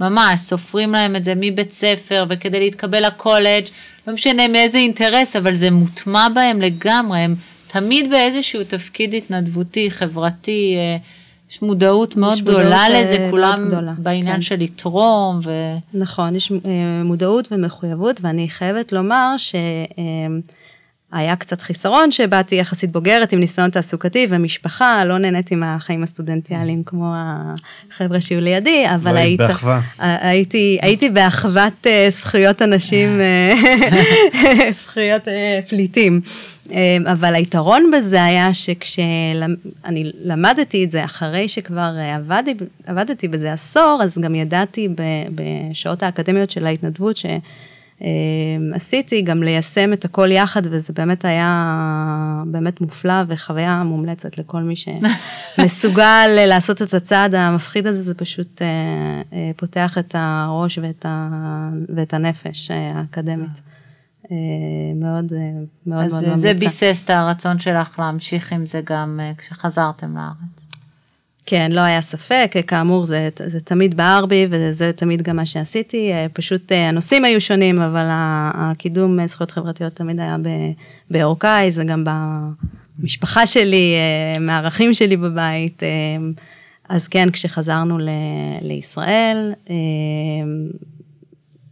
[0.00, 3.64] ממש, סופרים להם את זה מבית ספר, וכדי להתקבל לקולג',
[4.06, 7.34] לא משנה מאיזה אינטרס, אבל זה מוטמע בהם לגמרי, הם
[7.66, 10.96] תמיד באיזשהו תפקיד התנדבותי, חברתי, אה,
[11.50, 14.42] יש מודעות מאוד גדולה אה, לזה, כולם גדולה, בעניין כן.
[14.42, 15.40] של לתרום.
[15.44, 15.50] ו...
[15.94, 16.58] נכון, יש אה,
[17.04, 19.54] מודעות ומחויבות, ואני חייבת לומר ש...
[21.14, 27.12] היה קצת חיסרון שבאתי יחסית בוגרת עם ניסיון תעסוקתי ומשפחה, לא נהניתי מהחיים הסטודנטיאליים כמו
[27.16, 29.80] החבר'ה שהיו לידי, אבל לא היית, באחווה.
[29.98, 33.20] הייתי, הייתי באחוות זכויות אנשים,
[34.82, 35.22] זכויות
[35.68, 36.20] פליטים.
[36.70, 42.54] אמ, אבל היתרון בזה היה שכשאני למדתי את זה אחרי שכבר אה, עבדתי,
[42.86, 44.88] עבדתי בזה עשור, אז גם ידעתי
[45.34, 48.72] בשעות האקדמיות של ההתנדבות שעשיתי, אמ,
[49.24, 56.28] גם ליישם את הכל יחד, וזה באמת היה באמת מופלא וחוויה מומלצת לכל מי שמסוגל
[56.50, 58.66] לעשות את הצעד המפחיד הזה, זה פשוט אה,
[59.32, 61.28] אה, פותח את הראש ואת, ה,
[61.96, 63.60] ואת הנפש האקדמית.
[64.30, 64.36] אה,
[64.94, 65.38] מאוד אה,
[65.86, 66.32] מאוד מאוד ממליצה.
[66.32, 70.73] אז זה ביסס את הרצון שלך להמשיך עם זה גם כשחזרתם לארץ.
[71.46, 76.12] כן, לא היה ספק, כאמור זה, זה תמיד בער בי וזה תמיד גם מה שעשיתי,
[76.32, 78.06] פשוט הנושאים היו שונים, אבל
[78.54, 80.36] הקידום זכויות חברתיות תמיד היה
[81.10, 82.04] באורכאי, זה גם
[82.98, 83.94] במשפחה שלי,
[84.40, 85.82] מהערכים שלי בבית.
[86.88, 88.08] אז כן, כשחזרנו ל,
[88.62, 89.52] לישראל,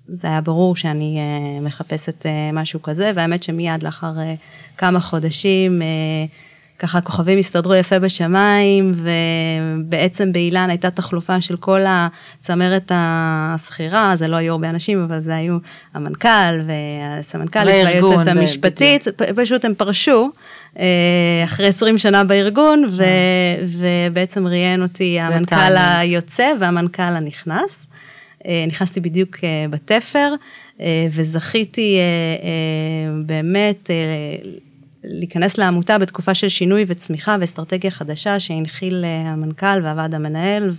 [0.08, 1.18] זה היה ברור שאני
[1.62, 4.12] מחפשת משהו כזה, והאמת שמיד לאחר
[4.76, 5.82] כמה חודשים,
[6.83, 14.37] ככה הכוכבים הסתדרו יפה בשמיים, ובעצם באילן הייתה תחלופה של כל הצמרת השכירה, זה לא
[14.37, 15.59] היו הרבה אנשים, אבל זה היו
[15.95, 19.07] המנכ"ל והסמנכ"לית והיועצת המשפטית,
[19.37, 20.30] פשוט הם פרשו.
[21.45, 23.05] אחרי 20 שנה בארגון, ו,
[23.78, 27.87] ובעצם ראיין אותי המנכ"ל היוצא והמנכ"ל הנכנס.
[28.47, 30.35] אה, נכנסתי בדיוק אה, בתפר,
[30.80, 31.99] אה, וזכיתי
[33.26, 33.91] באמת
[35.05, 40.70] להיכנס לעמותה בתקופה של שינוי וצמיחה ואסטרטגיה חדשה שהנחיל המנכ"ל והוועד המנהל,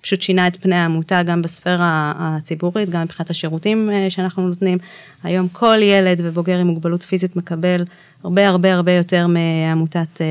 [0.00, 4.78] ופשוט שינה את פני העמותה גם בספירה הציבורית, גם מבחינת השירותים שאנחנו נותנים.
[5.22, 7.84] היום כל ילד ובוגר עם מוגבלות פיזית מקבל
[8.24, 10.26] הרבה הרבה הרבה יותר מעמותת אה,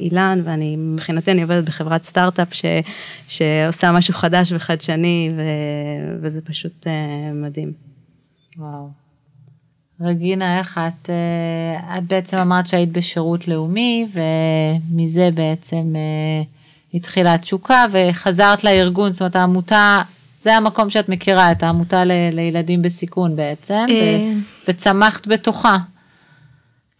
[0.00, 2.64] אילן, ואני, מבחינתי אני עובדת בחברת סטארט-אפ ש,
[3.28, 5.42] שעושה משהו חדש וחדשני, ו,
[6.22, 7.72] וזה פשוט אה, מדהים.
[8.58, 9.05] וואו.
[10.00, 15.94] רגינה, איך את, אה, את בעצם אמרת שהיית בשירות לאומי, ומזה בעצם
[16.94, 20.02] התחילה התשוקה, וחזרת לארגון, זאת אומרת העמותה,
[20.40, 24.04] זה המקום שאת מכירה, את העמותה ל, לילדים בסיכון בעצם, ו,
[24.68, 25.76] וצמחת בתוכה.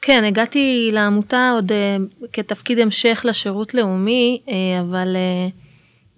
[0.02, 1.72] כן, הגעתי לעמותה עוד
[2.32, 4.40] כתפקיד המשך לשירות לאומי,
[4.80, 5.16] אבל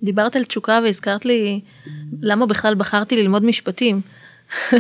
[0.03, 1.61] דיברת על תשוקה והזכרת לי
[2.23, 4.01] למה בכלל בחרתי ללמוד משפטים.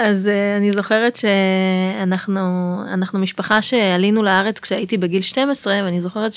[0.00, 6.32] אז uh, אני זוכרת שאנחנו משפחה שעלינו לארץ כשהייתי בגיל 12, ואני זוכרת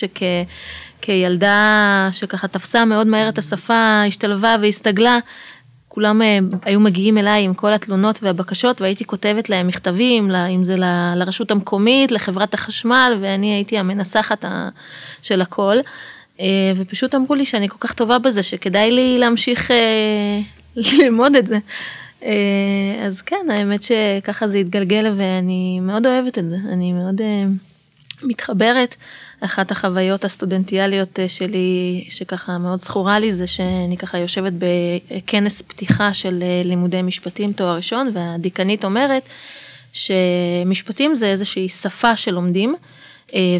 [0.99, 5.19] שכילדה שככה תפסה מאוד מהר את השפה, השתלבה והסתגלה,
[5.87, 10.75] כולם אה, היו מגיעים אליי עם כל התלונות והבקשות והייתי כותבת להם מכתבים, אם זה
[11.15, 14.45] לרשות המקומית, לחברת החשמל, ואני הייתי המנסחת
[15.21, 15.77] של הכל.
[16.39, 16.45] אה,
[16.75, 20.39] ופשוט אמרו לי שאני כל כך טובה בזה, שכדאי לי להמשיך אה,
[20.99, 21.57] ללמוד את זה.
[23.05, 27.21] אז כן, האמת שככה זה התגלגל ואני מאוד אוהבת את זה, אני מאוד
[28.23, 28.95] מתחברת.
[29.41, 36.13] אחת החוויות הסטודנטיאליות אה, שלי, שככה מאוד זכורה לי, זה שאני ככה יושבת בכנס פתיחה
[36.13, 39.23] של אה, לימודי משפטים תואר ראשון, והדיקנית אומרת
[39.93, 42.69] שמשפטים זה איזושהי שפה שלומדים.
[42.69, 43.00] אה,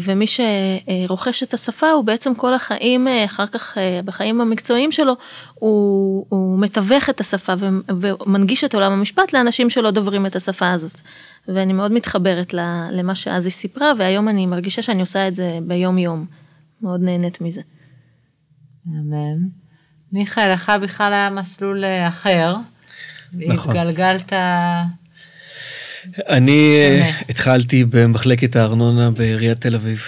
[0.02, 5.12] ומי שרוכש את השפה הוא בעצם כל החיים, אחר כך בחיים המקצועיים שלו,
[5.54, 7.52] הוא, הוא מתווך את השפה
[7.88, 11.00] ומנגיש את עולם המשפט לאנשים שלא דוברים את השפה הזאת.
[11.48, 12.54] ואני מאוד מתחברת
[12.90, 16.26] למה שאז היא סיפרה, והיום אני מרגישה שאני עושה את זה ביום יום.
[16.82, 17.60] מאוד נהנית מזה.
[18.86, 19.38] אמן.
[20.12, 22.56] מיכאל, לך בכלל היה מסלול אה, אחר.
[23.32, 23.76] נכון.
[23.76, 24.32] התגלגלת...
[26.28, 27.10] אני אה.
[27.28, 30.02] התחלתי במחלקת הארנונה בעיריית תל אביב.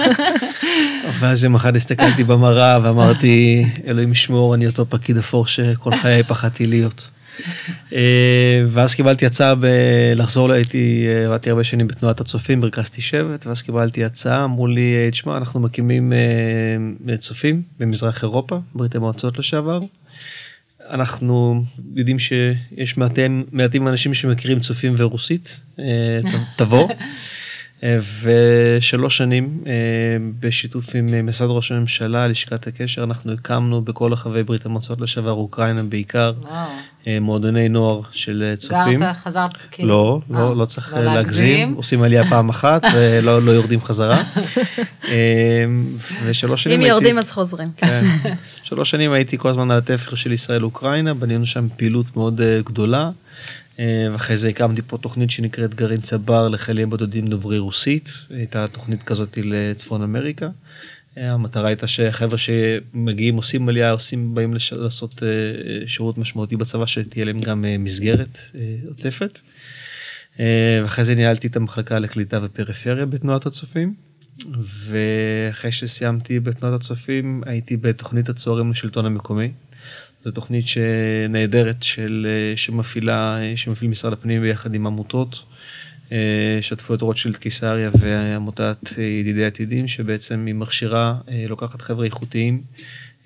[1.18, 6.66] ואז יום אחד הסתכלתי במראה ואמרתי, אלוהים ישמור, אני אותו פקיד אפור שכל חיי פחדתי
[6.66, 7.08] להיות.
[7.92, 9.66] אה, ואז קיבלתי הצעה ב-
[10.16, 15.08] לחזור, הייתי, אה, עבדתי הרבה שנים בתנועת הצופים, מרכזתי שבט, ואז קיבלתי הצעה, אמרו לי,
[15.10, 16.12] תשמע, אנחנו מקימים
[17.18, 19.80] צופים במזרח אירופה, ברית המועצות לשעבר.
[20.92, 21.64] אנחנו
[21.94, 26.20] יודעים שיש מעטים, מעטים אנשים שמכירים צופים ורוסית, אה,
[26.56, 26.88] תבוא.
[28.22, 29.72] ושלוש שנים אה,
[30.40, 35.30] בשיתוף עם אה, משרד ראש הממשלה, לשכת הקשר, אנחנו הקמנו בכל רחבי ברית המועצות לשעבר,
[35.30, 36.68] אוקראינה בעיקר, וואו.
[37.06, 38.98] אה, מועדוני נוער של צופים.
[38.98, 39.88] גרת, חזרת, כאילו.
[39.88, 43.80] לא, אה, לא, לא צריך לא אה, להגזים, עושים עלייה פעם אחת ולא לא יורדים
[43.82, 44.22] חזרה.
[46.24, 46.90] ושלוש שנים אם הייתי...
[46.90, 47.68] יורדים אז חוזרים.
[47.76, 48.04] כן.
[48.62, 53.10] שלוש שנים הייתי כל הזמן על התפר של ישראל-אוקראינה, בנינו שם פעילות מאוד גדולה.
[53.78, 58.12] אה, ואחרי זה הקמתי פה תוכנית שנקראת גרעין צבר לחיילים בודדים דוברי רוסית.
[58.30, 60.48] הייתה תוכנית כזאת לצפון אמריקה.
[61.18, 64.72] אה, המטרה הייתה שחבר'ה שמגיעים, עושים עלייה, עושים, באים לש...
[64.72, 68.38] לעשות אה, שירות משמעותי בצבא, שתהיה להם גם מסגרת
[68.88, 69.38] עוטפת.
[70.38, 73.94] ואחרי זה ניהלתי את המחלקה לקליטה ופריפריה בתנועת הצופים.
[74.64, 79.52] ואחרי שסיימתי בתנועת הצופים הייתי בתוכנית הצוערים לשלטון המקומי.
[80.24, 85.44] זו תוכנית שנהדרת של, אה, שמפעילה, אה, שמפעיל משרד הפנים ביחד עם עמותות.
[86.12, 91.14] אה, שתפו את רוטשילד קיסריה ועמותת ידידי עתידים, שבעצם היא מכשירה,
[91.48, 92.62] לוקחת חבר'ה איכותיים,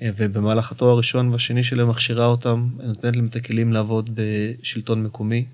[0.02, 5.44] ובמהלך התואר הראשון והשני שלהם מכשירה אותם, נותנת להם את הכלים לעבוד בשלטון מקומי,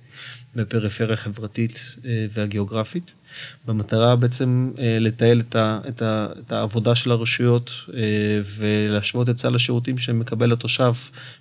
[0.57, 3.15] בפריפריה החברתית אה, והגיאוגרפית,
[3.67, 8.01] במטרה בעצם אה, לתעל את, ה, את, ה, את העבודה של הרשויות אה,
[8.57, 10.93] ולהשוות את סל השירותים שמקבל התושב,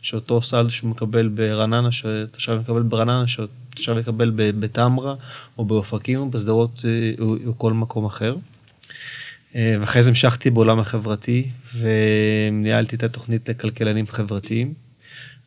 [0.01, 5.15] שאותו סל שהוא מקבל ברעננה, שתושב מקבל ברעננה, שתושב יקבל בטמרה
[5.57, 8.35] או באופקים או בשדרות אה, או כל מקום אחר.
[9.55, 14.73] אה, ואחרי זה המשכתי בעולם החברתי וניהלתי את התוכנית לכלכלנים חברתיים.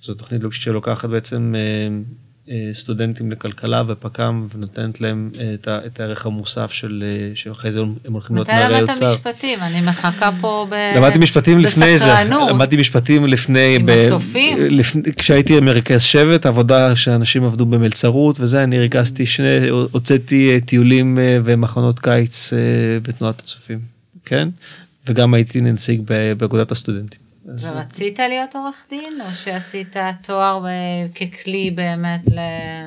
[0.02, 1.88] זו תוכנית שלוקחת בעצם אה,
[2.50, 8.12] אה, סטודנטים לכלכלה ופק"ם ונותנת להם את, ה, את הערך המוסף של, שאחרי זה הם
[8.12, 9.14] הולכים להיות מתי נערי למדת אוצר.
[9.14, 9.58] משפטים?
[9.62, 10.74] אני מחכה פה ב...
[10.96, 12.48] למדתי משפטים לפני זה, בסקרנות.
[12.48, 14.58] למדתי משפטים לפני, עם הצופים?
[14.60, 21.98] לפני, כשהייתי מרכז שבט, עבודה שאנשים עבדו במלצרות וזה, אני ריכזתי שני, הוצאתי טיולים ומחנות
[21.98, 22.52] קיץ
[23.02, 23.93] בתנועת הצופים,
[24.24, 24.48] כן?
[25.06, 26.00] וגם הייתי נציג
[26.36, 27.20] באגודת הסטודנטים.
[27.48, 30.64] אז, ורצית להיות עורך דין, או שעשית תואר
[31.14, 32.20] ככלי באמת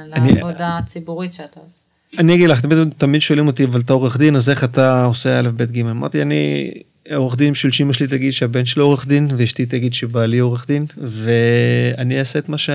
[0.08, 1.80] לעבודה הציבורית שאתה עושה?
[2.18, 5.40] אני אגיד לך, תמיד, תמיד שואלים אותי, אבל אתה עורך דין, אז איך אתה עושה
[5.40, 5.80] א', ב', ג'?
[5.80, 6.72] אמרתי, אני
[7.16, 10.86] עורך דין בשביל שאמא שלי תגיד שהבן שלי עורך דין, ואשתי תגיד שבעלי עורך דין,
[10.98, 12.70] ואני אעשה את מה, ש...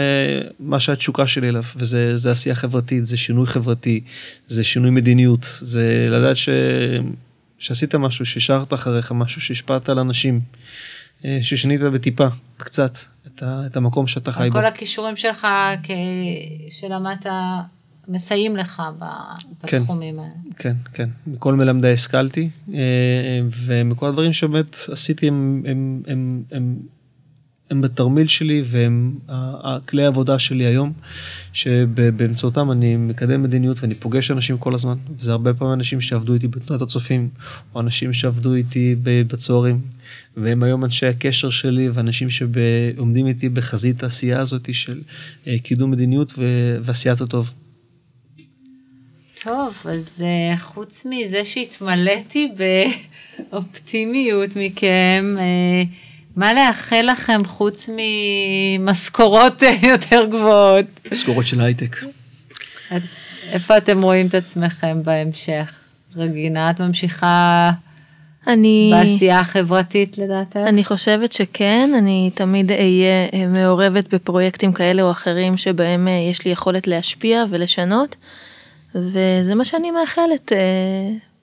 [0.60, 4.00] מה שהתשוקה שלי אליו, וזה זה עשייה חברתית, זה שינוי חברתי,
[4.48, 6.48] זה שינוי מדיניות, זה לדעת ש...
[7.62, 10.40] שעשית משהו, שהשארת אחריך משהו, שהשפעת על אנשים,
[11.24, 13.62] אה, ששינית בטיפה, קצת, את, ה...
[13.66, 14.58] את המקום שאתה חי בו.
[14.58, 15.46] כל הכישורים שלך
[15.82, 15.90] כ...
[16.70, 17.26] שלמדת
[18.08, 18.82] מסייעים לך
[19.66, 19.78] כן.
[19.78, 20.30] בתחומים האלה.
[20.56, 21.08] כן, כן.
[21.26, 26.76] מכל מלמדי השכלתי, אה, ומכל הדברים שבאמת עשיתי הם, הם, הם, הם, הם
[27.80, 30.92] בתרמיל שלי והם הכלי העבודה שלי היום,
[31.52, 36.48] שבאמצעותם אני מקדם מדיניות ואני פוגש אנשים כל הזמן, וזה הרבה פעמים אנשים שעבדו איתי
[36.48, 37.28] בתנועת הצופים,
[37.74, 39.80] או אנשים שעבדו איתי ב- בצוערים,
[40.36, 45.00] והם היום אנשי הקשר שלי ואנשים שעומדים איתי בחזית העשייה הזאת של
[45.46, 46.32] אה, קידום מדיניות
[46.82, 47.52] ועשיית הטוב.
[49.44, 52.52] טוב, אז uh, חוץ מזה שהתמלאתי
[53.50, 55.88] באופטימיות מכם, uh,
[56.36, 57.88] מה לאחל לכם חוץ
[58.78, 60.84] ממשכורות אה, יותר גבוהות?
[61.12, 61.96] משכורות של הייטק.
[62.96, 63.02] את-
[63.52, 65.78] איפה אתם רואים את עצמכם בהמשך?
[66.16, 67.70] רגינה, את ממשיכה
[68.46, 68.90] אני...
[68.94, 70.56] בעשייה החברתית לדעתך?
[70.56, 76.44] אני חושבת שכן, אני תמיד אהיה אה, מעורבת בפרויקטים כאלה או אחרים שבהם אה, יש
[76.44, 78.16] לי יכולת להשפיע ולשנות,
[78.94, 80.52] וזה מה שאני מאחלת,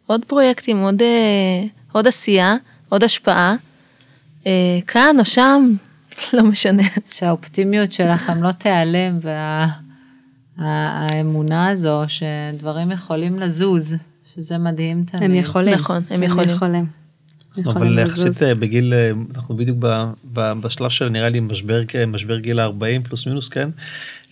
[0.07, 1.01] עוד פרויקטים, עוד,
[1.91, 2.55] עוד עשייה,
[2.89, 3.55] עוד השפעה,
[4.87, 5.73] כאן או שם,
[6.33, 6.83] לא משנה.
[7.11, 9.19] שהאופטימיות שלכם לא תיעלם
[10.57, 13.97] והאמונה הזו שדברים יכולים לזוז,
[14.35, 15.23] שזה מדהים תמיד.
[15.23, 15.73] הם יכולים.
[15.73, 16.49] נכון, הם יכולים.
[16.49, 16.85] הם
[17.65, 18.25] אבל לזוז.
[18.25, 22.59] יחסית אה, בגיל, אה, אנחנו בדיוק ב- ב- בשלב של נראה לי משבר, משבר גיל
[22.59, 23.69] ה-40 פלוס מינוס, כן?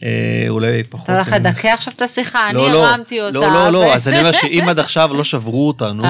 [0.04, 1.04] אה, אולי פחות.
[1.06, 3.32] אתה הולך לדכא עכשיו את השיחה, אני לא, לא, הרמתי אותה.
[3.34, 6.04] לא, לא, לא, אז אני אומר שאם עד עכשיו לא שברו אותנו,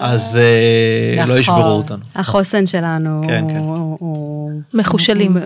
[0.00, 1.38] אז אה, לא נכון.
[1.38, 2.04] ישברו אותנו.
[2.14, 3.56] החוסן שלנו כן, כן.
[3.56, 4.50] הוא-.
[4.74, 5.36] מחושלים.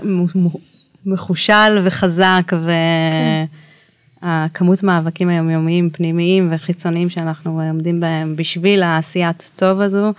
[1.07, 2.53] מחושל וחזק,
[4.23, 10.13] והכמות מאבקים היומיומיים, פנימיים וחיצוניים שאנחנו עומדים בהם בשביל העשיית טוב הזו,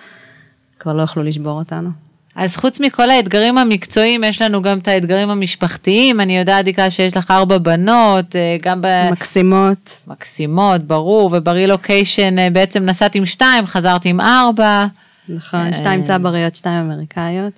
[0.80, 1.90] כבר לא יכלו לשבור אותנו.
[2.36, 6.22] אז חוץ מכל האתגרים המקצועיים, יש לנו גם את האתגרים המשפחתיים.
[6.22, 9.90] אני יודעת, דיקלה, שיש לך ארבע בנות, אה, גם מקסימות.
[10.08, 14.88] במקסימות, ברור, וברילוקיישן אה, בעצם נסעת עם שתיים, חזרת עם ארבע.
[15.30, 17.54] נכון, שתיים צבריות, שתיים אמריקאיות.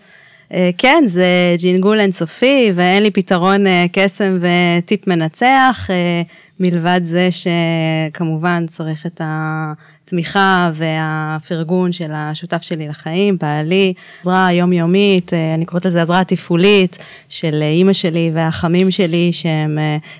[0.53, 6.21] אה, כן, זה ג'ינגול אינסופי, ואין לי פתרון אה, קסם וטיפ מנצח, אה,
[6.59, 15.65] מלבד זה שכמובן צריך את התמיכה והפרגון של השותף שלי לחיים, בעלי, עזרה יומיומית, אני
[15.65, 16.97] קוראת לזה עזרה תפעולית,
[17.29, 19.77] של אימא שלי והחמים שלי, שהם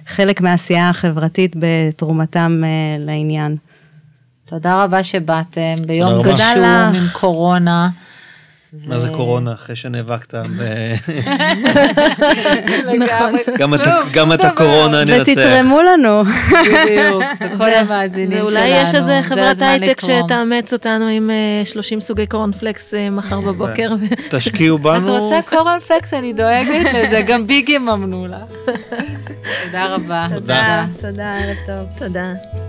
[0.07, 2.63] חלק מהעשייה החברתית בתרומתם
[2.99, 3.57] לעניין.
[4.45, 6.21] תודה רבה שבאתם ביום.
[6.21, 6.63] גשום.
[6.95, 7.89] עם קורונה.
[8.85, 10.35] מה זה קורונה אחרי שנאבקת?
[10.35, 10.93] ב-
[12.99, 13.35] נכון.
[13.57, 13.73] גם
[14.33, 15.31] את את הקורונה ננצח.
[15.31, 16.23] ותתרמו לנו.
[16.23, 17.23] בדיוק,
[17.55, 18.45] וכל המאזינים שלנו.
[18.45, 20.01] ואולי יש איזה זה חברת הייטק.
[20.01, 23.91] שתאמץ אותנו עם אה, 30 סוגי קורנפלקס אה, מחר בבוקר.
[24.29, 25.17] תשקיעו את בנו.
[25.17, 26.13] רוצה קורנפלקס?
[26.13, 28.71] אני דואגת לזה, גם ביג יממנו לך.
[29.65, 30.27] תודה רבה.
[30.33, 32.07] תודה, תודה, ערב טוב.
[32.07, 32.66] תודה.